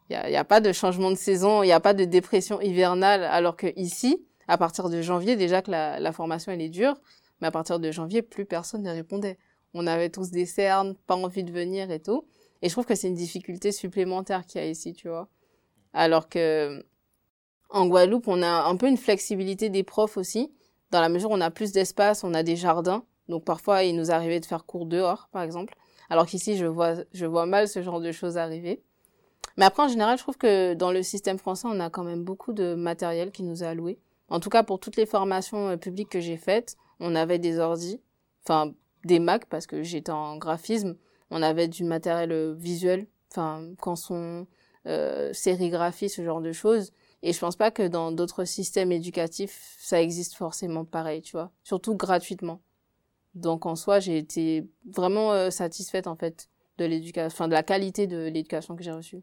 Il 0.09 0.19
n'y 0.29 0.35
a, 0.35 0.43
pas 0.43 0.61
de 0.61 0.71
changement 0.73 1.11
de 1.11 1.15
saison, 1.15 1.63
il 1.63 1.67
n'y 1.67 1.73
a 1.73 1.79
pas 1.79 1.93
de 1.93 2.05
dépression 2.05 2.61
hivernale, 2.61 3.23
alors 3.23 3.57
que 3.57 3.67
ici, 3.77 4.25
à 4.47 4.57
partir 4.57 4.89
de 4.89 5.01
janvier, 5.01 5.35
déjà 5.35 5.61
que 5.61 5.71
la, 5.71 5.99
la, 5.99 6.11
formation 6.13 6.51
elle 6.51 6.61
est 6.61 6.69
dure, 6.69 6.95
mais 7.41 7.47
à 7.47 7.51
partir 7.51 7.79
de 7.79 7.91
janvier, 7.91 8.21
plus 8.21 8.45
personne 8.45 8.83
ne 8.83 8.91
répondait. 8.91 9.37
On 9.73 9.85
avait 9.85 10.09
tous 10.09 10.29
des 10.29 10.45
cernes, 10.45 10.95
pas 11.07 11.15
envie 11.15 11.43
de 11.43 11.51
venir 11.51 11.91
et 11.91 12.01
tout. 12.01 12.25
Et 12.61 12.69
je 12.69 12.73
trouve 12.73 12.85
que 12.85 12.95
c'est 12.95 13.07
une 13.07 13.15
difficulté 13.15 13.71
supplémentaire 13.71 14.45
qu'il 14.45 14.61
y 14.61 14.63
a 14.63 14.67
ici, 14.67 14.93
tu 14.93 15.09
vois. 15.09 15.27
Alors 15.93 16.29
que 16.29 16.85
en 17.69 17.87
Guadeloupe, 17.87 18.27
on 18.27 18.41
a 18.41 18.63
un 18.63 18.75
peu 18.77 18.87
une 18.87 18.97
flexibilité 18.97 19.69
des 19.69 19.83
profs 19.83 20.17
aussi, 20.17 20.53
dans 20.91 21.01
la 21.01 21.09
mesure 21.09 21.31
où 21.31 21.33
on 21.33 21.41
a 21.41 21.51
plus 21.51 21.73
d'espace, 21.73 22.23
on 22.23 22.33
a 22.33 22.43
des 22.43 22.55
jardins. 22.55 23.03
Donc 23.29 23.43
parfois, 23.43 23.83
il 23.83 23.95
nous 23.95 24.11
arrivait 24.11 24.39
de 24.39 24.45
faire 24.45 24.65
cours 24.65 24.85
dehors, 24.85 25.29
par 25.31 25.43
exemple. 25.43 25.75
Alors 26.09 26.25
qu'ici, 26.25 26.57
je 26.57 26.65
vois, 26.65 26.95
je 27.13 27.25
vois 27.25 27.45
mal 27.45 27.67
ce 27.67 27.81
genre 27.81 27.99
de 27.99 28.11
choses 28.11 28.37
arriver. 28.37 28.81
Mais 29.57 29.65
après, 29.65 29.83
en 29.83 29.87
général, 29.87 30.17
je 30.17 30.23
trouve 30.23 30.37
que 30.37 30.73
dans 30.73 30.91
le 30.91 31.03
système 31.03 31.37
français, 31.37 31.67
on 31.69 31.79
a 31.79 31.89
quand 31.89 32.03
même 32.03 32.23
beaucoup 32.23 32.53
de 32.53 32.75
matériel 32.75 33.31
qui 33.31 33.43
nous 33.43 33.63
est 33.63 33.67
alloué. 33.67 33.99
En 34.29 34.39
tout 34.39 34.49
cas, 34.49 34.63
pour 34.63 34.79
toutes 34.79 34.97
les 34.97 35.05
formations 35.05 35.69
euh, 35.69 35.77
publiques 35.77 36.09
que 36.09 36.19
j'ai 36.19 36.37
faites, 36.37 36.77
on 36.99 37.15
avait 37.15 37.39
des 37.39 37.59
ordis, 37.59 38.01
enfin 38.43 38.73
des 39.05 39.19
Mac 39.19 39.45
parce 39.45 39.67
que 39.67 39.83
j'étais 39.83 40.11
en 40.11 40.37
graphisme. 40.37 40.97
On 41.31 41.41
avait 41.41 41.67
du 41.67 41.83
matériel 41.83 42.31
euh, 42.31 42.53
visuel, 42.53 43.07
enfin 43.31 43.63
canson, 43.79 44.47
euh, 44.85 45.33
sérigraphie, 45.33 46.09
ce 46.09 46.23
genre 46.23 46.41
de 46.41 46.51
choses. 46.51 46.91
Et 47.23 47.33
je 47.33 47.39
pense 47.39 47.55
pas 47.55 47.71
que 47.71 47.87
dans 47.87 48.11
d'autres 48.11 48.45
systèmes 48.45 48.91
éducatifs, 48.91 49.75
ça 49.79 50.01
existe 50.01 50.35
forcément 50.35 50.85
pareil, 50.85 51.21
tu 51.21 51.31
vois. 51.31 51.51
Surtout 51.63 51.95
gratuitement. 51.95 52.61
Donc 53.37 53.67
en 53.67 53.75
soi, 53.75 53.99
j'ai 53.99 54.17
été 54.17 54.67
vraiment 54.85 55.31
euh, 55.31 55.51
satisfaite 55.51 56.07
en 56.07 56.15
fait 56.15 56.49
de 56.79 56.85
l'éducation, 56.85 57.47
de 57.47 57.53
la 57.53 57.63
qualité 57.63 58.07
de 58.07 58.27
l'éducation 58.27 58.75
que 58.75 58.83
j'ai 58.83 58.91
reçue. 58.91 59.21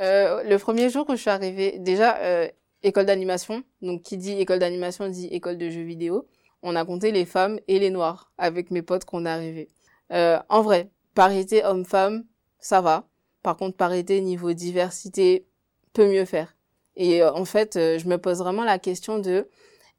Euh, 0.00 0.42
le 0.42 0.58
premier 0.58 0.90
jour 0.90 1.06
où 1.08 1.12
je 1.12 1.20
suis 1.20 1.30
arrivée, 1.30 1.78
déjà, 1.78 2.18
euh, 2.18 2.48
école 2.82 3.06
d'animation. 3.06 3.62
Donc, 3.80 4.02
qui 4.02 4.16
dit 4.16 4.32
école 4.32 4.58
d'animation 4.58 5.08
dit 5.08 5.26
école 5.26 5.56
de 5.56 5.70
jeux 5.70 5.82
vidéo. 5.82 6.26
On 6.62 6.76
a 6.76 6.84
compté 6.84 7.10
les 7.10 7.24
femmes 7.24 7.58
et 7.68 7.78
les 7.78 7.90
noirs 7.90 8.32
avec 8.38 8.70
mes 8.70 8.82
potes 8.82 9.04
qu'on 9.04 9.26
est 9.26 9.30
arrivés. 9.30 9.68
En 10.10 10.60
vrai, 10.60 10.90
parité 11.14 11.64
homme-femme, 11.64 12.24
ça 12.58 12.80
va. 12.82 13.08
Par 13.42 13.56
contre, 13.56 13.76
parité 13.76 14.20
niveau 14.20 14.52
diversité, 14.52 15.46
peut 15.94 16.06
mieux 16.06 16.26
faire. 16.26 16.54
Et 16.96 17.24
en 17.24 17.44
fait, 17.46 17.74
je 17.74 18.06
me 18.06 18.18
pose 18.18 18.38
vraiment 18.38 18.62
la 18.62 18.78
question 18.78 19.18
de 19.18 19.48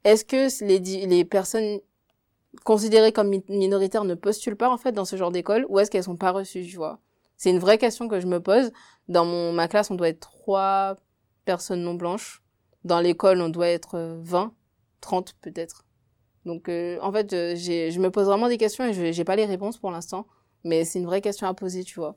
est-ce 0.04 0.24
que 0.24 0.64
les, 0.64 0.78
les 1.06 1.24
personnes 1.24 1.80
considérées 2.64 3.12
comme 3.12 3.30
minoritaires 3.48 4.04
ne 4.04 4.14
postulent 4.14 4.56
pas 4.56 4.70
en 4.70 4.76
fait 4.76 4.92
dans 4.92 5.04
ce 5.04 5.16
genre 5.16 5.32
d'école 5.32 5.66
ou 5.68 5.78
est-ce 5.78 5.90
qu'elles 5.90 6.04
sont 6.04 6.16
pas 6.16 6.30
reçues, 6.30 6.64
tu 6.64 6.76
vois? 6.76 7.00
C'est 7.36 7.50
une 7.50 7.58
vraie 7.58 7.78
question 7.78 8.08
que 8.08 8.20
je 8.20 8.26
me 8.26 8.40
pose. 8.40 8.70
Dans 9.08 9.24
mon 9.24 9.52
ma 9.52 9.68
classe, 9.68 9.90
on 9.90 9.96
doit 9.96 10.08
être 10.08 10.20
trois 10.20 10.96
personnes 11.44 11.82
non 11.82 11.94
blanches. 11.94 12.42
Dans 12.84 13.00
l'école, 13.00 13.40
on 13.40 13.48
doit 13.48 13.68
être 13.68 14.18
20, 14.22 14.54
30 15.00 15.34
peut-être. 15.40 15.84
Donc 16.44 16.68
en 16.68 17.12
fait, 17.12 17.30
je 17.30 17.98
me 17.98 18.10
pose 18.10 18.26
vraiment 18.26 18.48
des 18.48 18.58
questions 18.58 18.84
et 18.84 18.92
je 18.92 19.12
j'ai 19.12 19.24
pas 19.24 19.36
les 19.36 19.46
réponses 19.46 19.78
pour 19.78 19.90
l'instant, 19.90 20.26
mais 20.62 20.84
c'est 20.84 20.98
une 20.98 21.06
vraie 21.06 21.20
question 21.20 21.46
à 21.46 21.54
poser, 21.54 21.84
tu 21.84 21.98
vois. 21.98 22.16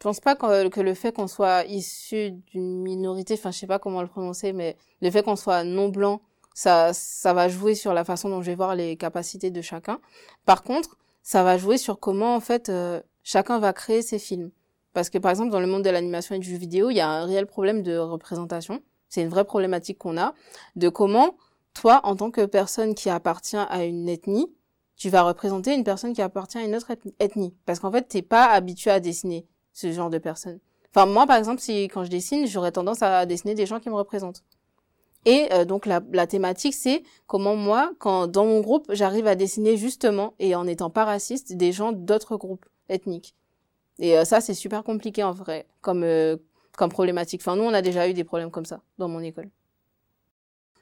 Je 0.00 0.08
pense 0.08 0.20
pas 0.20 0.36
que, 0.36 0.80
le 0.80 0.94
fait 0.94 1.12
qu'on 1.12 1.28
soit 1.28 1.64
issu 1.64 2.32
d'une 2.32 2.82
minorité, 2.82 3.34
enfin 3.34 3.52
je 3.52 3.58
sais 3.58 3.66
pas 3.66 3.78
comment 3.78 4.02
le 4.02 4.08
prononcer, 4.08 4.52
mais 4.52 4.76
le 5.00 5.10
fait 5.10 5.22
qu'on 5.22 5.36
soit 5.36 5.64
non 5.64 5.88
blanc, 5.88 6.20
ça, 6.54 6.92
ça 6.92 7.34
va 7.34 7.48
jouer 7.48 7.74
sur 7.74 7.92
la 7.92 8.04
façon 8.04 8.30
dont 8.30 8.40
je 8.40 8.46
vais 8.46 8.54
voir 8.54 8.74
les 8.74 8.96
capacités 8.96 9.50
de 9.50 9.60
chacun. 9.60 10.00
Par 10.46 10.62
contre, 10.62 10.96
ça 11.22 11.42
va 11.42 11.58
jouer 11.58 11.76
sur 11.76 11.98
comment 12.00 12.34
en 12.34 12.40
fait 12.40 12.68
euh, 12.68 13.00
chacun 13.22 13.58
va 13.58 13.72
créer 13.72 14.02
ses 14.02 14.18
films. 14.18 14.50
Parce 14.92 15.10
que 15.10 15.18
par 15.18 15.30
exemple 15.30 15.50
dans 15.50 15.60
le 15.60 15.66
monde 15.66 15.82
de 15.82 15.90
l'animation 15.90 16.34
et 16.34 16.38
du 16.38 16.48
jeu 16.48 16.56
vidéo, 16.56 16.90
il 16.90 16.96
y 16.96 17.00
a 17.00 17.08
un 17.08 17.26
réel 17.26 17.46
problème 17.46 17.82
de 17.82 17.96
représentation. 17.98 18.82
C'est 19.08 19.22
une 19.22 19.28
vraie 19.28 19.44
problématique 19.44 19.98
qu'on 19.98 20.16
a 20.16 20.34
de 20.76 20.88
comment 20.88 21.36
toi, 21.74 22.00
en 22.04 22.16
tant 22.16 22.30
que 22.30 22.46
personne 22.46 22.94
qui 22.94 23.10
appartient 23.10 23.56
à 23.56 23.84
une 23.84 24.08
ethnie, 24.08 24.54
tu 24.96 25.10
vas 25.10 25.22
représenter 25.22 25.74
une 25.74 25.84
personne 25.84 26.14
qui 26.14 26.22
appartient 26.22 26.56
à 26.56 26.62
une 26.62 26.74
autre 26.76 26.92
ethnie. 27.18 27.54
Parce 27.66 27.80
qu'en 27.80 27.90
fait, 27.90 28.02
t'es 28.02 28.22
pas 28.22 28.46
habitué 28.46 28.90
à 28.90 29.00
dessiner 29.00 29.46
ce 29.72 29.90
genre 29.92 30.08
de 30.08 30.18
personnes. 30.18 30.60
Enfin, 30.94 31.06
moi, 31.06 31.26
par 31.26 31.36
exemple, 31.36 31.60
si 31.60 31.84
quand 31.84 32.04
je 32.04 32.10
dessine, 32.10 32.46
j'aurais 32.46 32.70
tendance 32.70 33.02
à 33.02 33.26
dessiner 33.26 33.54
des 33.54 33.66
gens 33.66 33.80
qui 33.80 33.90
me 33.90 33.96
représentent. 33.96 34.44
Et 35.24 35.48
euh, 35.52 35.64
donc 35.64 35.86
la, 35.86 36.00
la 36.12 36.26
thématique, 36.26 36.74
c'est 36.74 37.02
comment 37.26 37.56
moi, 37.56 37.92
quand 37.98 38.26
dans 38.26 38.44
mon 38.44 38.60
groupe, 38.60 38.86
j'arrive 38.90 39.26
à 39.26 39.34
dessiner 39.34 39.76
justement 39.76 40.34
et 40.38 40.54
en 40.54 40.66
étant 40.66 40.90
pas 40.90 41.04
raciste, 41.04 41.54
des 41.54 41.72
gens 41.72 41.92
d'autres 41.92 42.36
groupes 42.36 42.66
ethniques. 42.88 43.34
Et 43.98 44.18
euh, 44.18 44.24
ça, 44.24 44.40
c'est 44.40 44.54
super 44.54 44.84
compliqué 44.84 45.22
en 45.22 45.32
vrai, 45.32 45.66
comme 45.80 46.02
euh, 46.02 46.36
comme 46.76 46.90
problématique. 46.90 47.40
Enfin, 47.40 47.56
nous, 47.56 47.62
on 47.62 47.72
a 47.72 47.82
déjà 47.82 48.08
eu 48.08 48.14
des 48.14 48.24
problèmes 48.24 48.50
comme 48.50 48.66
ça 48.66 48.80
dans 48.98 49.08
mon 49.08 49.20
école. 49.20 49.50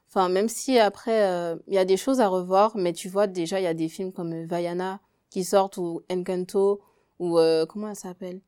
Enfin, 0.09 0.29
même 0.29 0.49
si 0.49 0.79
après, 0.79 1.57
il 1.69 1.75
y 1.75 1.79
a 1.79 1.87
des 1.87 1.97
choses 1.97 2.21
à 2.21 2.29
revoir, 2.29 2.77
mais 2.77 2.93
tu 2.93 3.09
vois 3.09 3.27
déjà, 3.27 3.61
il 3.61 3.63
y 3.63 3.67
a 3.67 3.73
des 3.73 3.89
films 3.89 4.13
comme 4.13 4.45
Vaiana 4.45 5.01
qui 5.31 5.43
sortent 5.43 5.79
ou 5.79 6.03
Encanto 6.11 6.83
ou 7.19 7.39
comment 7.67 7.89
elle 7.89 7.97
s'appelle? 7.97 8.43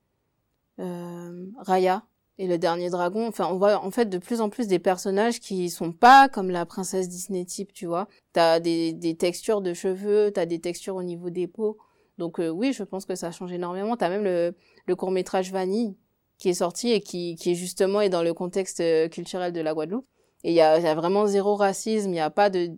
Euh, 0.81 1.47
Raya 1.59 2.03
et 2.39 2.47
le 2.47 2.59
dernier 2.59 2.91
dragon. 2.91 3.27
Enfin, 3.29 3.49
on 3.51 3.57
voit 3.57 3.85
en 3.85 3.91
fait 3.91 4.07
de 4.07 4.19
plus 4.19 4.41
en 4.41 4.51
plus 4.51 4.67
des 4.67 4.79
personnages 4.79 5.41
qui 5.41 5.71
sont 5.71 5.93
pas 5.93 6.29
comme 6.29 6.51
la 6.51 6.67
princesse 6.67 7.09
Disney 7.09 7.45
type, 7.45 7.73
tu 7.73 7.87
vois. 7.87 8.09
T'as 8.33 8.61
des, 8.61 8.93
des 8.93 9.17
textures 9.17 9.61
de 9.61 9.75
cheveux, 9.75 10.31
t'as 10.33 10.47
des 10.47 10.61
textures 10.61 10.97
au 10.97 11.03
niveau 11.03 11.31
des 11.31 11.47
peaux. 11.47 11.79
Donc 12.19 12.41
euh, 12.41 12.49
oui, 12.49 12.73
je 12.73 12.83
pense 12.83 13.07
que 13.07 13.15
ça 13.15 13.31
change 13.31 13.53
énormément. 13.53 13.97
T'as 13.97 14.09
même 14.09 14.25
le, 14.25 14.55
le 14.87 14.97
court 14.97 15.11
métrage 15.11 15.53
Vanille 15.53 15.97
qui 16.39 16.49
est 16.49 16.55
sorti 16.55 16.91
et 16.91 17.01
qui, 17.01 17.37
qui 17.37 17.55
justement 17.55 18.01
est 18.01 18.09
dans 18.09 18.23
le 18.23 18.35
contexte 18.35 18.81
euh, 18.81 19.09
culturel 19.09 19.53
de 19.53 19.61
la 19.61 19.73
Guadeloupe. 19.73 20.07
Et 20.43 20.51
il 20.51 20.55
y 20.55 20.61
a, 20.61 20.79
y 20.79 20.87
a, 20.87 20.95
vraiment 20.95 21.27
zéro 21.27 21.55
racisme, 21.55 22.11
il 22.11 22.13
n'y 22.13 22.21
a 22.21 22.31
pas 22.31 22.51
de, 22.51 22.71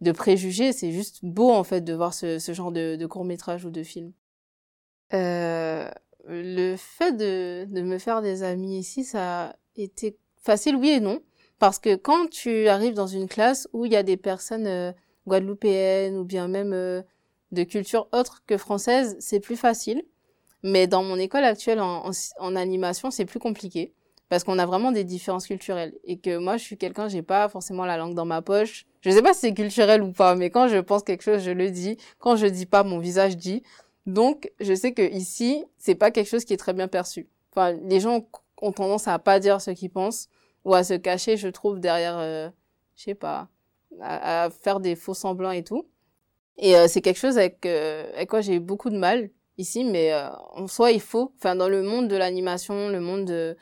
de 0.00 0.12
préjugés. 0.12 0.72
C'est 0.72 0.92
juste 0.92 1.24
beau 1.24 1.50
en 1.50 1.64
fait 1.64 1.82
de 1.82 1.92
voir 1.92 2.14
ce, 2.14 2.38
ce 2.38 2.54
genre 2.54 2.72
de, 2.72 2.96
de 2.96 3.06
court 3.06 3.24
métrage 3.24 3.64
ou 3.64 3.70
de 3.70 3.82
film. 3.82 4.12
Euh, 5.12 5.90
le 6.28 6.76
fait 6.76 7.12
de, 7.12 7.66
de 7.72 7.82
me 7.82 7.98
faire 7.98 8.22
des 8.22 8.42
amis 8.42 8.78
ici, 8.78 9.04
ça 9.04 9.46
a 9.46 9.56
été 9.76 10.16
facile, 10.40 10.76
oui 10.76 10.90
et 10.90 11.00
non. 11.00 11.20
Parce 11.58 11.78
que 11.78 11.94
quand 11.94 12.28
tu 12.28 12.68
arrives 12.68 12.94
dans 12.94 13.06
une 13.06 13.28
classe 13.28 13.68
où 13.72 13.84
il 13.84 13.92
y 13.92 13.96
a 13.96 14.02
des 14.02 14.16
personnes 14.16 14.66
euh, 14.66 14.92
guadeloupéennes 15.26 16.16
ou 16.16 16.24
bien 16.24 16.48
même 16.48 16.72
euh, 16.72 17.02
de 17.52 17.64
culture 17.64 18.08
autre 18.12 18.42
que 18.46 18.56
française, 18.56 19.16
c'est 19.20 19.40
plus 19.40 19.56
facile. 19.56 20.02
Mais 20.62 20.86
dans 20.86 21.02
mon 21.02 21.16
école 21.16 21.44
actuelle 21.44 21.80
en, 21.80 22.10
en, 22.38 22.56
animation, 22.56 23.10
c'est 23.10 23.24
plus 23.26 23.38
compliqué 23.38 23.92
parce 24.28 24.44
qu'on 24.44 24.58
a 24.58 24.66
vraiment 24.66 24.92
des 24.92 25.04
différences 25.04 25.46
culturelles 25.46 25.94
et 26.04 26.18
que 26.18 26.38
moi 26.38 26.56
je 26.56 26.62
suis 26.62 26.76
quelqu'un, 26.78 27.08
j'ai 27.08 27.22
pas 27.22 27.48
forcément 27.48 27.84
la 27.84 27.96
langue 27.96 28.14
dans 28.14 28.26
ma 28.26 28.42
poche. 28.42 28.86
Je 29.00 29.10
sais 29.10 29.22
pas 29.22 29.34
si 29.34 29.40
c'est 29.40 29.54
culturel 29.54 30.02
ou 30.02 30.12
pas, 30.12 30.36
mais 30.36 30.50
quand 30.50 30.68
je 30.68 30.78
pense 30.78 31.02
quelque 31.02 31.22
chose, 31.22 31.42
je 31.42 31.50
le 31.50 31.70
dis. 31.70 31.96
Quand 32.18 32.36
je 32.36 32.46
dis 32.46 32.66
pas, 32.66 32.84
mon 32.84 32.98
visage 32.98 33.36
dit. 33.36 33.62
Donc, 34.06 34.50
je 34.60 34.74
sais 34.74 34.92
que 34.92 35.02
ici, 35.02 35.64
c'est 35.78 35.94
pas 35.94 36.10
quelque 36.10 36.28
chose 36.28 36.44
qui 36.44 36.52
est 36.52 36.58
très 36.58 36.72
bien 36.72 36.88
perçu. 36.88 37.28
Enfin, 37.52 37.72
les 37.72 38.00
gens 38.00 38.26
ont 38.62 38.72
tendance 38.72 39.08
à 39.08 39.18
pas 39.18 39.40
dire 39.40 39.60
ce 39.60 39.70
qu'ils 39.70 39.90
pensent 39.90 40.28
ou 40.64 40.74
à 40.74 40.84
se 40.84 40.94
cacher, 40.94 41.36
je 41.36 41.48
trouve, 41.48 41.80
derrière, 41.80 42.18
euh, 42.18 42.48
je 42.96 43.04
sais 43.04 43.14
pas, 43.14 43.48
à, 44.00 44.50
faire 44.50 44.80
des 44.80 44.96
faux 44.96 45.14
semblants 45.14 45.50
et 45.50 45.64
tout. 45.64 45.86
Et 46.58 46.76
euh, 46.76 46.86
c'est 46.88 47.00
quelque 47.00 47.18
chose 47.18 47.38
avec, 47.38 47.64
euh, 47.66 48.10
avec 48.14 48.28
quoi 48.28 48.40
j'ai 48.40 48.58
beaucoup 48.60 48.90
de 48.90 48.98
mal 48.98 49.30
ici, 49.58 49.84
mais 49.84 50.12
euh, 50.12 50.28
en 50.52 50.66
soi, 50.66 50.90
il 50.92 51.00
faut, 51.00 51.32
enfin, 51.36 51.56
dans 51.56 51.68
le 51.68 51.82
monde 51.82 52.08
de 52.08 52.16
l'animation, 52.16 52.88
le 52.88 53.00
monde 53.00 53.24
de, 53.24 53.56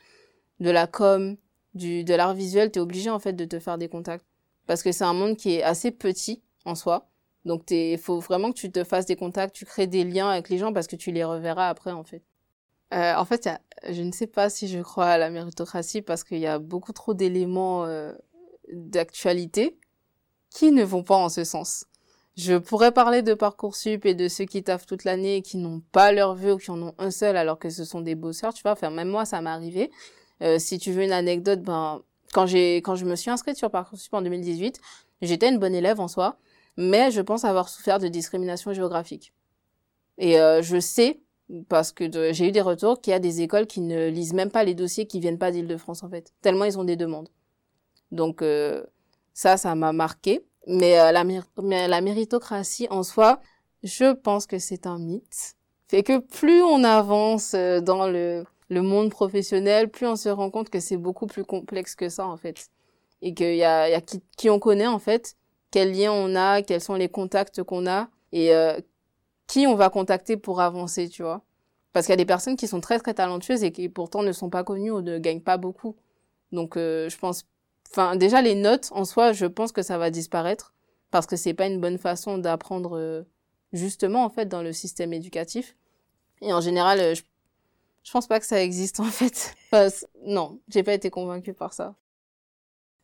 de 0.61 0.71
la 0.71 0.87
com, 0.87 1.37
du, 1.75 2.05
de 2.05 2.15
l'art 2.15 2.35
visuel, 2.35 2.71
t'es 2.71 2.81
obligé, 2.81 3.11
en 3.11 3.19
fait, 3.19 3.33
de 3.35 3.45
te 3.45 3.59
faire 3.61 3.79
des 3.79 3.89
contacts. 3.89 4.25
Parce 4.67 4.83
que 4.83 4.93
c'est 4.93 5.05
un 5.05 5.15
monde 5.15 5.37
qui 5.37 5.55
est 5.55 5.63
assez 5.63 5.91
petit 5.91 6.43
en 6.65 6.75
soi. 6.75 7.09
Donc, 7.49 7.71
il 7.71 7.97
faut 7.97 8.21
vraiment 8.21 8.53
que 8.53 8.59
tu 8.59 8.71
te 8.71 8.85
fasses 8.85 9.07
des 9.07 9.17
contacts, 9.17 9.55
tu 9.55 9.65
crées 9.65 9.87
des 9.87 10.05
liens 10.05 10.29
avec 10.29 10.51
les 10.51 10.59
gens 10.59 10.73
parce 10.75 10.87
que 10.87 10.97
tu 10.97 11.13
les 11.13 11.25
reverras 11.25 11.71
après, 11.71 11.93
en 11.93 12.05
fait. 12.05 12.23
Euh, 12.93 13.15
en 13.15 13.25
fait, 13.25 13.49
je 13.89 14.03
ne 14.03 14.13
sais 14.13 14.27
pas 14.27 14.51
si 14.51 14.69
je 14.69 14.81
crois 14.81 15.07
à 15.07 15.19
la 15.19 15.31
méritocratie 15.31 16.03
parce 16.03 16.25
qu'il 16.25 16.41
y 16.41 16.47
a 16.47 16.59
beaucoup 16.59 16.93
trop 16.93 17.15
d'éléments 17.15 17.87
euh, 17.87 18.13
d'actualité 18.71 19.79
qui 20.51 20.73
ne 20.73 20.85
vont 20.85 21.03
pas 21.03 21.17
en 21.17 21.31
ce 21.31 21.43
sens. 21.43 21.87
Je 22.37 22.55
pourrais 22.57 22.93
parler 22.93 23.23
de 23.23 23.33
Parcoursup 23.33 24.05
et 24.05 24.15
de 24.15 24.29
ceux 24.29 24.45
qui 24.45 24.63
taffent 24.63 24.87
toute 24.87 25.05
l'année 25.05 25.37
et 25.37 25.43
qui 25.43 25.57
n'ont 25.57 25.81
pas 25.91 26.13
leur 26.13 26.35
vœu 26.35 26.53
ou 26.53 26.59
qui 26.59 26.71
en 26.71 26.81
ont 26.83 26.95
un 26.99 27.11
seul 27.11 27.39
alors 27.39 27.59
que 27.59 27.71
ce 27.71 27.85
sont 27.85 28.03
des 28.03 28.15
bosseurs, 28.15 28.53
tu 28.53 28.63
vois. 28.63 28.73
Enfin, 28.73 28.91
même 28.91 29.09
moi, 29.09 29.25
ça 29.25 29.41
m'est 29.41 29.49
arrivé. 29.49 29.91
Euh, 30.43 30.59
si 30.59 30.79
tu 30.79 30.93
veux 30.93 31.03
une 31.03 31.13
anecdote, 31.13 31.63
ben, 31.63 32.03
quand 32.35 32.47
j'ai, 32.47 32.77
quand 32.77 32.95
je 32.95 33.07
me 33.07 33.17
suis 33.17 33.31
inscrite 33.31 33.57
sur 33.57 33.71
Parcoursup 33.71 34.13
en 34.13 34.21
2018, 34.21 34.81
j'étais 35.23 35.49
une 35.49 35.59
bonne 35.59 35.75
élève 35.75 35.99
en 35.99 36.09
soi 36.09 36.39
mais 36.79 37.11
je 37.11 37.21
pense 37.21 37.45
avoir 37.45 37.69
souffert 37.69 37.99
de 37.99 38.07
discrimination 38.07 38.73
géographique. 38.73 39.35
Et 40.17 40.41
euh, 40.41 40.63
je 40.63 40.79
sais, 40.79 41.21
parce 41.69 41.91
que 41.91 42.33
j'ai 42.33 42.49
eu 42.49 42.53
des 42.53 42.61
retours, 42.61 43.01
qu'il 43.01 43.11
y 43.11 43.15
a 43.15 43.19
des 43.19 43.43
écoles 43.43 43.67
qui 43.67 43.81
ne 43.81 44.09
lisent 44.09 44.33
même 44.33 44.53
pas 44.53 44.63
les 44.63 44.75
dossiers 44.75 45.07
qui 45.07 45.19
viennent 45.19 45.39
pas 45.39 45.51
d'Île-de-France 45.51 46.05
en 46.05 46.09
fait, 46.09 46.33
tellement 46.41 46.65
ils 46.65 46.79
ont 46.79 46.85
des 46.85 46.95
demandes. 46.95 47.29
Donc 48.13 48.43
euh, 48.43 48.85
ça, 49.35 49.57
ça 49.57 49.75
m'a 49.75 49.93
marqué. 49.93 50.45
Mais, 50.69 51.01
euh, 51.01 51.11
la, 51.11 52.01
méritocratie 52.01 52.87
en 52.91 53.03
soi, 53.03 53.41
je 53.83 54.13
pense 54.13 54.47
que 54.47 54.61
c'est 54.61 54.87
un 54.87 54.99
mythe. 54.99 55.57
Fait 55.89 56.05
que 56.05 56.19
plus 56.19 56.63
on 56.63 56.85
avance 56.85 57.55
dans 57.55 58.07
le, 58.07 58.45
le 58.69 58.83
monde 58.83 59.11
professionnel, 59.11 59.91
plus 59.91 60.07
on 60.07 60.17
se 60.17 60.29
rend 60.29 60.51
compte 60.51 60.71
que 60.71 60.79
c'est 60.79 60.97
beaucoup 60.97 61.27
plus 61.27 61.45
complexe 61.45 61.97
que 61.97 62.09
ça 62.09 62.27
en 62.27 62.37
fait. 62.37 62.69
Et 63.21 63.35
qu'il 63.35 63.57
y 63.57 63.65
a, 63.65 63.89
y 63.89 63.95
a 63.95 64.01
qui, 64.01 64.23
qui 64.37 64.49
on 64.49 64.61
connaît 64.61 64.87
en 64.87 65.01
fait, 65.01 65.38
quels 65.71 65.93
liens 65.93 66.13
on 66.13 66.35
a, 66.35 66.63
quels 66.63 66.81
sont 66.81 66.95
les 66.95 67.09
contacts 67.09 67.63
qu'on 67.63 67.87
a 67.87 68.09
et 68.33 68.55
euh, 68.55 68.79
qui 69.47 69.67
on 69.67 69.75
va 69.75 69.91
contacter 69.91 70.37
pour 70.37 70.61
avancer, 70.61 71.09
tu 71.09 71.23
vois. 71.23 71.43
Parce 71.93 72.07
qu'il 72.07 72.13
y 72.13 72.15
a 72.15 72.17
des 72.19 72.27
personnes 72.27 72.57
qui 72.57 72.69
sont 72.69 72.81
très 72.81 72.99
très 72.99 73.15
talentueuses 73.15 73.65
et 73.65 73.73
qui 73.73 73.89
pourtant 73.89 74.23
ne 74.23 74.33
sont 74.33 74.51
pas 74.51 74.65
connues 74.65 74.91
ou 74.91 75.01
ne 75.01 75.19
gagnent 75.19 75.41
pas 75.41 75.57
beaucoup. 75.57 75.97
Donc 76.53 76.77
euh, 76.77 77.09
je 77.09 77.19
pense, 77.19 77.45
enfin 77.91 78.17
déjà 78.17 78.43
les 78.43 78.55
notes 78.55 78.91
en 78.93 79.05
soi, 79.05 79.33
je 79.33 79.47
pense 79.47 79.73
que 79.73 79.83
ça 79.83 79.99
va 79.99 80.11
disparaître 80.11 80.75
parce 81.11 81.27
que 81.27 81.37
c'est 81.37 81.55
pas 81.55 81.67
une 81.67 81.81
bonne 81.81 81.99
façon 81.99 82.39
d'apprendre 82.39 82.97
euh, 82.99 83.23
justement 83.73 84.25
en 84.25 84.31
fait 84.31 84.47
dans 84.47 84.63
le 84.63 84.73
système 84.73 85.13
éducatif. 85.13 85.77
Et 86.43 86.53
en 86.53 86.61
général, 86.61 87.17
je, 87.17 87.23
je 88.05 88.13
pense 88.13 88.27
pas 88.27 88.41
que 88.41 88.47
ça 88.47 88.63
existe 88.63 89.01
en 89.01 89.05
fait. 89.05 89.55
Enfin, 89.73 89.89
non, 90.25 90.61
j'ai 90.69 90.83
pas 90.83 90.95
été 90.95 91.11
convaincue 91.11 91.55
par 91.55 91.73
ça. 91.73 91.95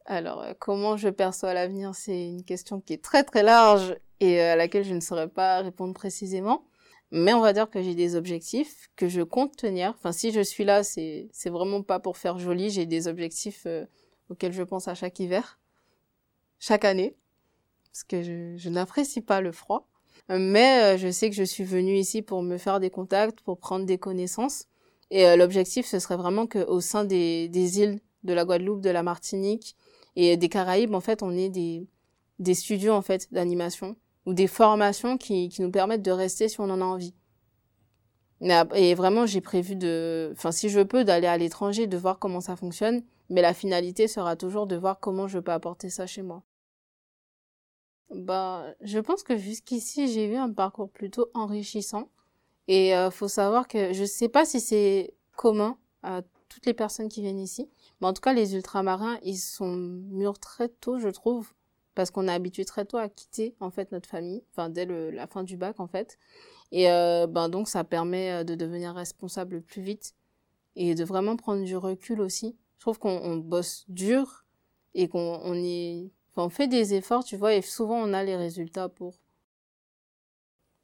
Alors, 0.07 0.43
euh, 0.43 0.53
comment 0.59 0.97
je 0.97 1.09
perçois 1.09 1.55
l'avenir, 1.55 1.95
c'est 1.95 2.27
une 2.27 2.45
question 2.45 2.81
qui 2.81 2.93
est 2.93 3.03
très 3.03 3.25
très 3.25 3.43
large 3.43 3.97
et 4.21 4.41
euh, 4.41 4.53
à 4.53 4.57
laquelle 4.57 4.85
je 4.85 4.95
ne 4.95 5.01
saurais 5.01 5.29
pas 5.29 5.61
répondre 5.63 5.95
précisément. 5.95 6.67
Mais 7.11 7.33
on 7.33 7.41
va 7.41 7.53
dire 7.53 7.71
que 7.71 7.81
j'ai 7.83 7.95
des 7.95 8.17
objectifs 8.17 8.91
que 8.97 9.09
je 9.09 9.23
compte 9.23 9.57
tenir. 9.57 9.91
Enfin, 9.91 10.13
si 10.13 10.33
je 10.33 10.41
suis 10.41 10.65
là, 10.65 10.83
c'est 10.83 11.29
c'est 11.33 11.51
vraiment 11.51 11.83
pas 11.83 12.01
pour 12.01 12.19
faire 12.19 12.39
joli. 12.39 12.71
J'ai 12.71 12.87
des 12.87 13.09
objectifs 13.09 13.65
euh, 13.67 13.87
auxquels 14.31 14.53
je 14.53 14.63
pense 14.63 14.89
à 14.89 14.95
chaque 14.95 15.19
hiver, 15.21 15.59
chaque 16.59 16.85
année, 16.85 17.17
parce 17.87 18.05
que 18.05 18.23
je, 18.23 18.57
je 18.57 18.69
n'apprécie 18.69 19.21
pas 19.21 19.41
le 19.41 19.53
froid. 19.53 19.89
Mais 20.31 20.97
je 20.97 21.11
sais 21.11 21.29
que 21.29 21.37
je 21.37 21.43
suis 21.43 21.65
venue 21.65 21.97
ici 21.97 22.23
pour 22.23 22.43
me 22.43 22.57
faire 22.57 22.81
des 22.81 22.89
contacts, 22.89 23.41
pour 23.43 23.59
prendre 23.59 23.85
des 23.85 23.99
connaissances. 23.99 24.67
Et 25.11 25.37
l'objectif, 25.37 25.85
ce 25.87 25.99
serait 25.99 26.17
vraiment 26.17 26.47
qu'au 26.47 26.81
sein 26.81 27.05
des, 27.05 27.49
des 27.49 27.81
îles 27.81 28.01
de 28.23 28.33
la 28.33 28.47
Guadeloupe, 28.47 28.81
de 28.81 28.89
la 28.89 29.03
Martinique, 29.03 29.77
et 30.17 30.37
des 30.37 30.49
Caraïbes, 30.49 30.95
en 30.95 31.01
fait, 31.01 31.23
on 31.23 31.31
est 31.31 31.49
des, 31.49 31.87
des 32.39 32.55
studios, 32.55 32.93
en 32.93 33.03
fait, 33.03 33.33
d'animation 33.33 33.97
ou 34.27 34.35
des 34.35 34.47
formations 34.47 35.19
qui, 35.19 35.49
qui 35.49 35.63
nous 35.63 35.71
permettent 35.71 36.03
de 36.03 36.11
rester 36.11 36.49
si 36.49 36.61
on 36.61 36.71
en 36.71 36.81
a 36.81 36.85
envie. 36.85 37.15
Et 38.75 38.95
vraiment, 38.95 39.27
j'ai 39.27 39.41
prévu 39.41 39.75
de, 39.75 40.31
enfin, 40.33 40.53
si 40.53 40.69
je 40.69 40.81
peux, 40.81 41.05
d'aller 41.05 41.27
à 41.27 41.39
l'étranger, 41.39 41.87
de 41.87 41.97
voir 41.97 42.19
comment 42.19 42.41
ça 42.41 42.57
fonctionne. 42.57 43.03
Mais 43.31 43.41
la 43.41 43.55
finalité 43.55 44.07
sera 44.07 44.37
toujours 44.37 44.67
de 44.67 44.77
voir 44.77 45.01
comment 45.01 45.29
je 45.29 45.39
peux 45.39 45.53
apporter 45.53 45.89
ça 45.89 46.07
chez 46.07 46.23
moi. 46.23 46.43
Bah, 48.11 48.67
je 48.83 48.99
pense 48.99 49.23
que 49.23 49.37
jusqu'ici, 49.37 50.09
j'ai 50.09 50.27
eu 50.27 50.37
un 50.37 50.53
parcours 50.53 50.91
plutôt 50.91 51.29
enrichissant. 51.33 52.11
Et 52.69 52.95
euh, 52.95 53.11
faut 53.11 53.29
savoir 53.29 53.67
que 53.67 53.93
je 53.93 54.05
sais 54.05 54.29
pas 54.29 54.45
si 54.45 54.61
c'est 54.61 55.15
commun 55.37 55.79
à 56.03 56.23
toutes 56.49 56.67
les 56.67 56.75
personnes 56.75 57.09
qui 57.09 57.23
viennent 57.23 57.41
ici, 57.41 57.71
mais 58.01 58.09
en 58.09 58.13
tout 58.13 58.21
cas, 58.21 58.33
les 58.33 58.55
ultramarins, 58.55 59.19
ils 59.23 59.39
sont 59.39 59.75
mûrs 59.75 60.39
très 60.39 60.69
tôt, 60.69 60.99
je 60.99 61.09
trouve, 61.09 61.53
parce 61.95 62.11
qu'on 62.11 62.29
est 62.29 62.33
habitué 62.33 62.65
très 62.65 62.85
tôt 62.85 62.97
à 62.97 63.09
quitter 63.09 63.55
en 63.61 63.71
fait 63.71 63.93
notre 63.93 64.09
famille, 64.09 64.43
enfin 64.53 64.69
dès 64.69 64.87
la 64.87 65.27
fin 65.27 65.45
du 65.45 65.57
bac 65.57 65.81
en 65.81 65.87
fait. 65.87 66.19
Et 66.73 66.91
euh, 66.91 67.27
ben 67.27 67.49
donc 67.49 67.69
ça 67.69 67.85
permet 67.85 68.33
euh, 68.33 68.45
de 68.45 68.55
devenir 68.55 68.95
responsable 68.95 69.63
plus 69.63 69.83
vite 69.83 70.15
et 70.77 70.95
de 70.95 71.05
vraiment 71.05 71.37
prendre 71.37 71.65
du 71.65 71.77
recul 71.77 72.21
aussi. 72.21 72.57
Je 72.79 72.81
trouve 72.81 72.99
qu'on 72.99 73.37
bosse 73.37 73.85
dur 73.89 74.45
et 74.95 75.09
qu'on 75.09 75.41
on 76.37 76.49
fait 76.49 76.67
des 76.69 76.95
efforts, 76.95 77.25
tu 77.25 77.37
vois, 77.37 77.55
et 77.55 77.63
souvent 77.63 77.97
on 77.97 78.13
a 78.13 78.25
les 78.25 78.37
résultats 78.37 78.89
pour. 78.89 79.15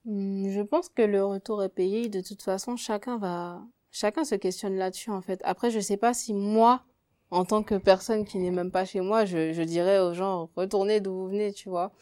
Hmm, 0.04 0.48
je 0.48 0.60
pense 0.60 0.88
que 0.88 1.02
le 1.02 1.24
retour 1.24 1.62
est 1.62 1.68
payé. 1.68 2.08
De 2.08 2.20
toute 2.20 2.42
façon, 2.42 2.76
chacun 2.76 3.18
va, 3.18 3.62
chacun 3.90 4.24
se 4.24 4.34
questionne 4.34 4.76
là-dessus 4.76 5.10
en 5.10 5.20
fait. 5.20 5.40
Après, 5.44 5.70
je 5.70 5.80
sais 5.80 5.96
pas 5.96 6.14
si 6.14 6.32
moi, 6.32 6.84
en 7.30 7.44
tant 7.44 7.62
que 7.62 7.76
personne 7.76 8.24
qui 8.24 8.38
n'est 8.38 8.50
même 8.50 8.70
pas 8.70 8.84
chez 8.84 9.00
moi, 9.00 9.24
je, 9.24 9.52
je 9.52 9.62
dirais 9.62 9.98
aux 9.98 10.14
gens 10.14 10.50
retournez 10.56 11.00
d'où 11.00 11.12
vous 11.12 11.28
venez, 11.28 11.52
tu 11.52 11.68
vois. 11.68 11.92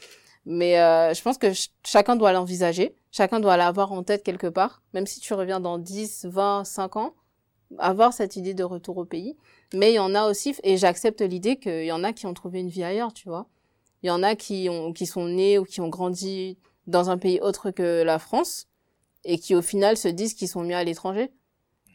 Mais 0.46 0.80
euh, 0.80 1.12
je 1.12 1.22
pense 1.22 1.36
que 1.36 1.48
chacun 1.84 2.16
doit 2.16 2.32
l'envisager, 2.32 2.96
chacun 3.12 3.38
doit 3.38 3.58
l'avoir 3.58 3.92
en 3.92 4.02
tête 4.02 4.22
quelque 4.22 4.46
part, 4.46 4.82
même 4.94 5.06
si 5.06 5.20
tu 5.20 5.34
reviens 5.34 5.60
dans 5.60 5.76
10, 5.76 6.24
20, 6.24 6.64
5 6.64 6.96
ans, 6.96 7.14
avoir 7.78 8.14
cette 8.14 8.36
idée 8.36 8.54
de 8.54 8.64
retour 8.64 8.96
au 8.96 9.04
pays. 9.04 9.36
Mais 9.74 9.92
il 9.92 9.96
y 9.96 9.98
en 9.98 10.14
a 10.14 10.26
aussi, 10.26 10.54
et 10.62 10.78
j'accepte 10.78 11.20
l'idée 11.20 11.56
qu'il 11.56 11.84
y 11.84 11.92
en 11.92 12.02
a 12.02 12.14
qui 12.14 12.26
ont 12.26 12.32
trouvé 12.32 12.60
une 12.60 12.70
vie 12.70 12.82
ailleurs, 12.82 13.12
tu 13.12 13.28
vois. 13.28 13.46
Il 14.02 14.06
y 14.06 14.10
en 14.10 14.22
a 14.22 14.36
qui, 14.36 14.68
ont, 14.70 14.92
qui 14.92 15.04
sont 15.06 15.26
nés 15.26 15.58
ou 15.58 15.64
qui 15.64 15.82
ont 15.82 15.88
grandi 15.88 16.56
dans 16.86 17.10
un 17.10 17.18
pays 17.18 17.40
autre 17.40 17.70
que 17.70 18.02
la 18.02 18.18
France 18.18 18.68
et 19.24 19.38
qui 19.38 19.54
au 19.54 19.62
final 19.62 19.96
se 19.96 20.08
disent 20.08 20.32
qu'ils 20.34 20.48
sont 20.48 20.62
mieux 20.62 20.76
à 20.76 20.84
l'étranger. 20.84 21.30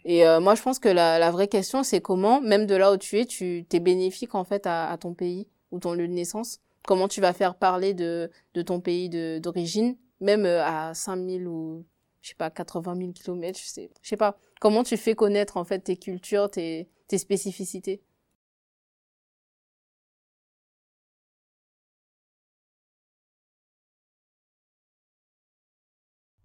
Et 0.05 0.25
euh, 0.25 0.39
moi, 0.39 0.55
je 0.55 0.61
pense 0.61 0.79
que 0.79 0.89
la, 0.89 1.31
vraie 1.31 1.47
question, 1.47 1.83
c'est 1.83 2.01
comment, 2.01 2.41
même 2.41 2.65
de 2.65 2.75
là 2.75 2.91
où 2.91 2.97
tu 2.97 3.19
es, 3.19 3.25
tu 3.25 3.65
t'es 3.67 3.79
bénéfique 3.79 4.35
en 4.35 4.43
fait 4.43 4.65
à, 4.67 4.95
ton 4.99 5.13
pays 5.13 5.47
ou 5.71 5.79
ton 5.79 5.93
lieu 5.93 6.07
de 6.07 6.13
naissance? 6.13 6.59
Comment 6.85 7.07
tu 7.07 7.21
vas 7.21 7.33
faire 7.33 7.55
parler 7.55 7.93
de, 7.93 8.29
de 8.53 8.61
ton 8.61 8.81
pays 8.81 9.09
d'origine, 9.39 9.95
même 10.19 10.45
euh, 10.45 10.63
à 10.65 10.93
5000 10.93 11.47
ou, 11.47 11.85
je 12.21 12.29
sais 12.29 12.35
pas, 12.35 12.49
80 12.49 12.97
000 12.97 13.11
kilomètres, 13.13 13.59
je 13.59 13.65
sais, 13.65 13.89
je 14.01 14.09
sais 14.09 14.17
pas. 14.17 14.37
Comment 14.59 14.83
tu 14.83 14.97
fais 14.97 15.15
connaître, 15.15 15.57
en 15.57 15.63
fait, 15.63 15.79
tes 15.79 15.95
cultures, 15.97 16.49
tes, 16.51 16.89
tes 17.07 17.17
spécificités? 17.17 18.01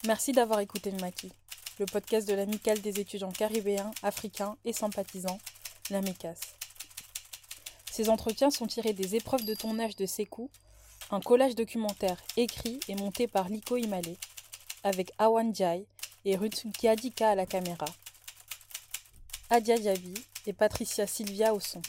Merci 0.07 0.33
d'avoir 0.33 0.61
écouté 0.61 0.93
le 0.93 0.99
Maquis, 0.99 1.33
le 1.79 1.87
podcast 1.87 2.27
de 2.29 2.35
l'amicale 2.35 2.81
des 2.81 2.99
étudiants 2.99 3.31
caribéens, 3.31 3.93
africains 4.03 4.57
et 4.65 4.73
sympathisants, 4.73 5.39
la 5.91 6.01
MECAS. 6.01 6.41
Ces 7.91 8.09
entretiens 8.09 8.51
sont 8.51 8.67
tirés 8.67 8.93
des 8.93 9.15
épreuves 9.15 9.45
de 9.45 9.55
tournage 9.55 9.97
de 9.97 10.07
Sekou, 10.07 10.51
un 11.11 11.21
collage 11.21 11.55
documentaire 11.55 12.21
écrit 12.37 12.81
et 12.89 12.95
monté 12.95 13.29
par 13.29 13.49
Liko 13.49 13.77
Imale, 13.77 14.17
avec 14.83 15.13
Awan 15.19 15.55
Jai 15.55 15.87
et 16.25 16.37
Ruth 16.37 16.65
Kiadika 16.79 17.31
à 17.31 17.35
la 17.35 17.47
caméra, 17.47 17.87
Adia 19.51 19.79
Diaby 19.79 20.14
et 20.47 20.53
Patricia 20.53 21.07
Silvia 21.07 21.55
au 21.55 21.61
son. 21.61 21.81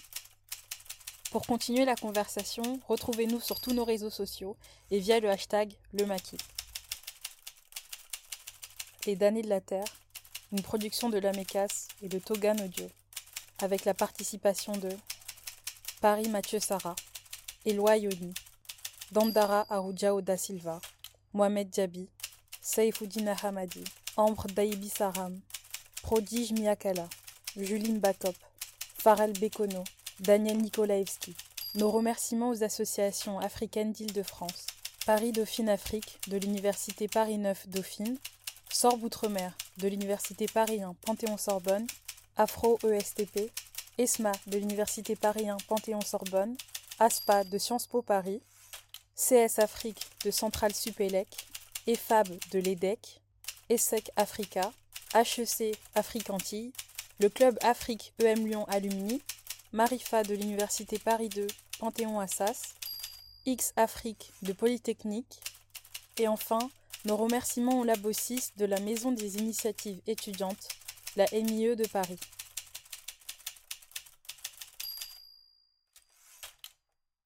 Pour 1.32 1.46
continuer 1.46 1.86
la 1.86 1.96
conversation, 1.96 2.80
retrouvez-nous 2.88 3.42
sur 3.42 3.60
tous 3.60 3.74
nos 3.74 3.86
réseaux 3.86 4.10
sociaux 4.10 4.56
et 4.92 5.00
via 5.00 5.20
le 5.20 5.30
hashtag 5.30 5.74
Le 5.94 6.06
Les 9.06 9.16
damnés 9.16 9.42
de 9.42 9.50
la 9.50 9.62
Terre, 9.62 9.86
une 10.52 10.62
production 10.62 11.10
de 11.10 11.18
l'Amécas 11.18 11.88
et 12.02 12.10
de 12.10 12.20
Togan 12.20 12.60
Audio, 12.60 12.86
avec 13.60 13.86
la 13.86 13.94
participation 13.94 14.74
de 14.74 14.90
Paris 16.02 16.28
Mathieu 16.28 16.60
Sarah, 16.60 16.96
Eloi 17.66 17.96
Yoni, 17.98 18.34
Dandara 19.12 19.66
Arujao 19.70 20.22
da 20.22 20.36
Silva, 20.36 20.82
Mohamed 21.34 21.70
Diaby, 21.70 22.10
Saifoudina 22.62 23.36
Hamadi, 23.42 23.84
Ambre 24.18 24.48
Daibi 24.48 24.90
Saram, 24.90 25.40
Prodige 26.02 26.52
Miakala, 26.52 27.08
Juline 27.56 28.00
Bakop, 28.00 28.36
Farel 28.98 29.32
Bekono, 29.32 29.84
Daniel 30.20 30.58
Nikolaevski. 30.58 31.36
Nos 31.76 31.90
remerciements 31.92 32.50
aux 32.50 32.64
associations 32.64 33.40
africaines 33.40 33.94
d'Île-de-France, 33.94 34.66
Paris 35.06 35.32
Dauphine 35.32 35.70
Afrique 35.70 36.20
de 36.28 36.38
l'Université 36.38 37.08
Paris 37.08 37.38
9 37.38 37.70
Dauphine, 37.70 38.18
Sorbe 38.80 39.04
Outre-mer 39.04 39.58
de 39.80 39.90
l'Université 39.90 40.46
Paris 40.46 40.82
1 40.82 40.94
Panthéon-Sorbonne, 41.06 41.86
Afro 42.38 42.80
ESTP, 42.82 43.52
ESMA 43.98 44.32
de 44.48 44.58
l'Université 44.58 45.18
Paris 45.18 45.50
1 45.50 45.58
Panthéon-Sorbonne, 45.68 46.56
ASPA 46.98 47.44
de 47.44 47.58
Sciences 47.58 47.88
Po 47.88 48.02
Paris, 48.02 48.42
CS 49.18 49.60
Afrique 49.60 50.08
de 50.24 50.32
Centrale 50.32 50.74
Supélec, 50.74 51.28
EFAB 51.88 52.30
de 52.54 52.60
l'EDEC, 52.60 53.20
ESSEC 53.68 54.12
Africa, 54.16 54.72
HEC 55.14 55.78
Afrique 55.96 56.30
Antilles, 56.30 56.72
le 57.20 57.28
Club 57.28 57.58
Afrique 57.62 58.14
EM 58.24 58.48
Lyon 58.48 58.64
Alumni, 58.70 59.22
Marifa 59.74 60.24
de 60.24 60.36
l'Université 60.36 61.00
Paris 61.00 61.28
2 61.28 61.48
Panthéon 61.80 62.18
Assas, 62.22 62.76
X 63.46 63.74
Afrique 63.76 64.32
de 64.42 64.54
Polytechnique, 64.54 65.42
et 66.18 66.30
enfin 66.30 66.70
nos 67.06 67.18
remerciements 67.18 67.80
au 67.80 67.84
Labo 67.84 68.12
6 68.12 68.54
de 68.58 68.66
la 68.66 68.80
Maison 68.80 69.12
des 69.12 69.38
initiatives 69.38 70.00
étudiantes, 70.08 70.68
la 71.16 71.26
MIE 71.32 71.76
de 71.76 71.88
Paris. 71.88 72.20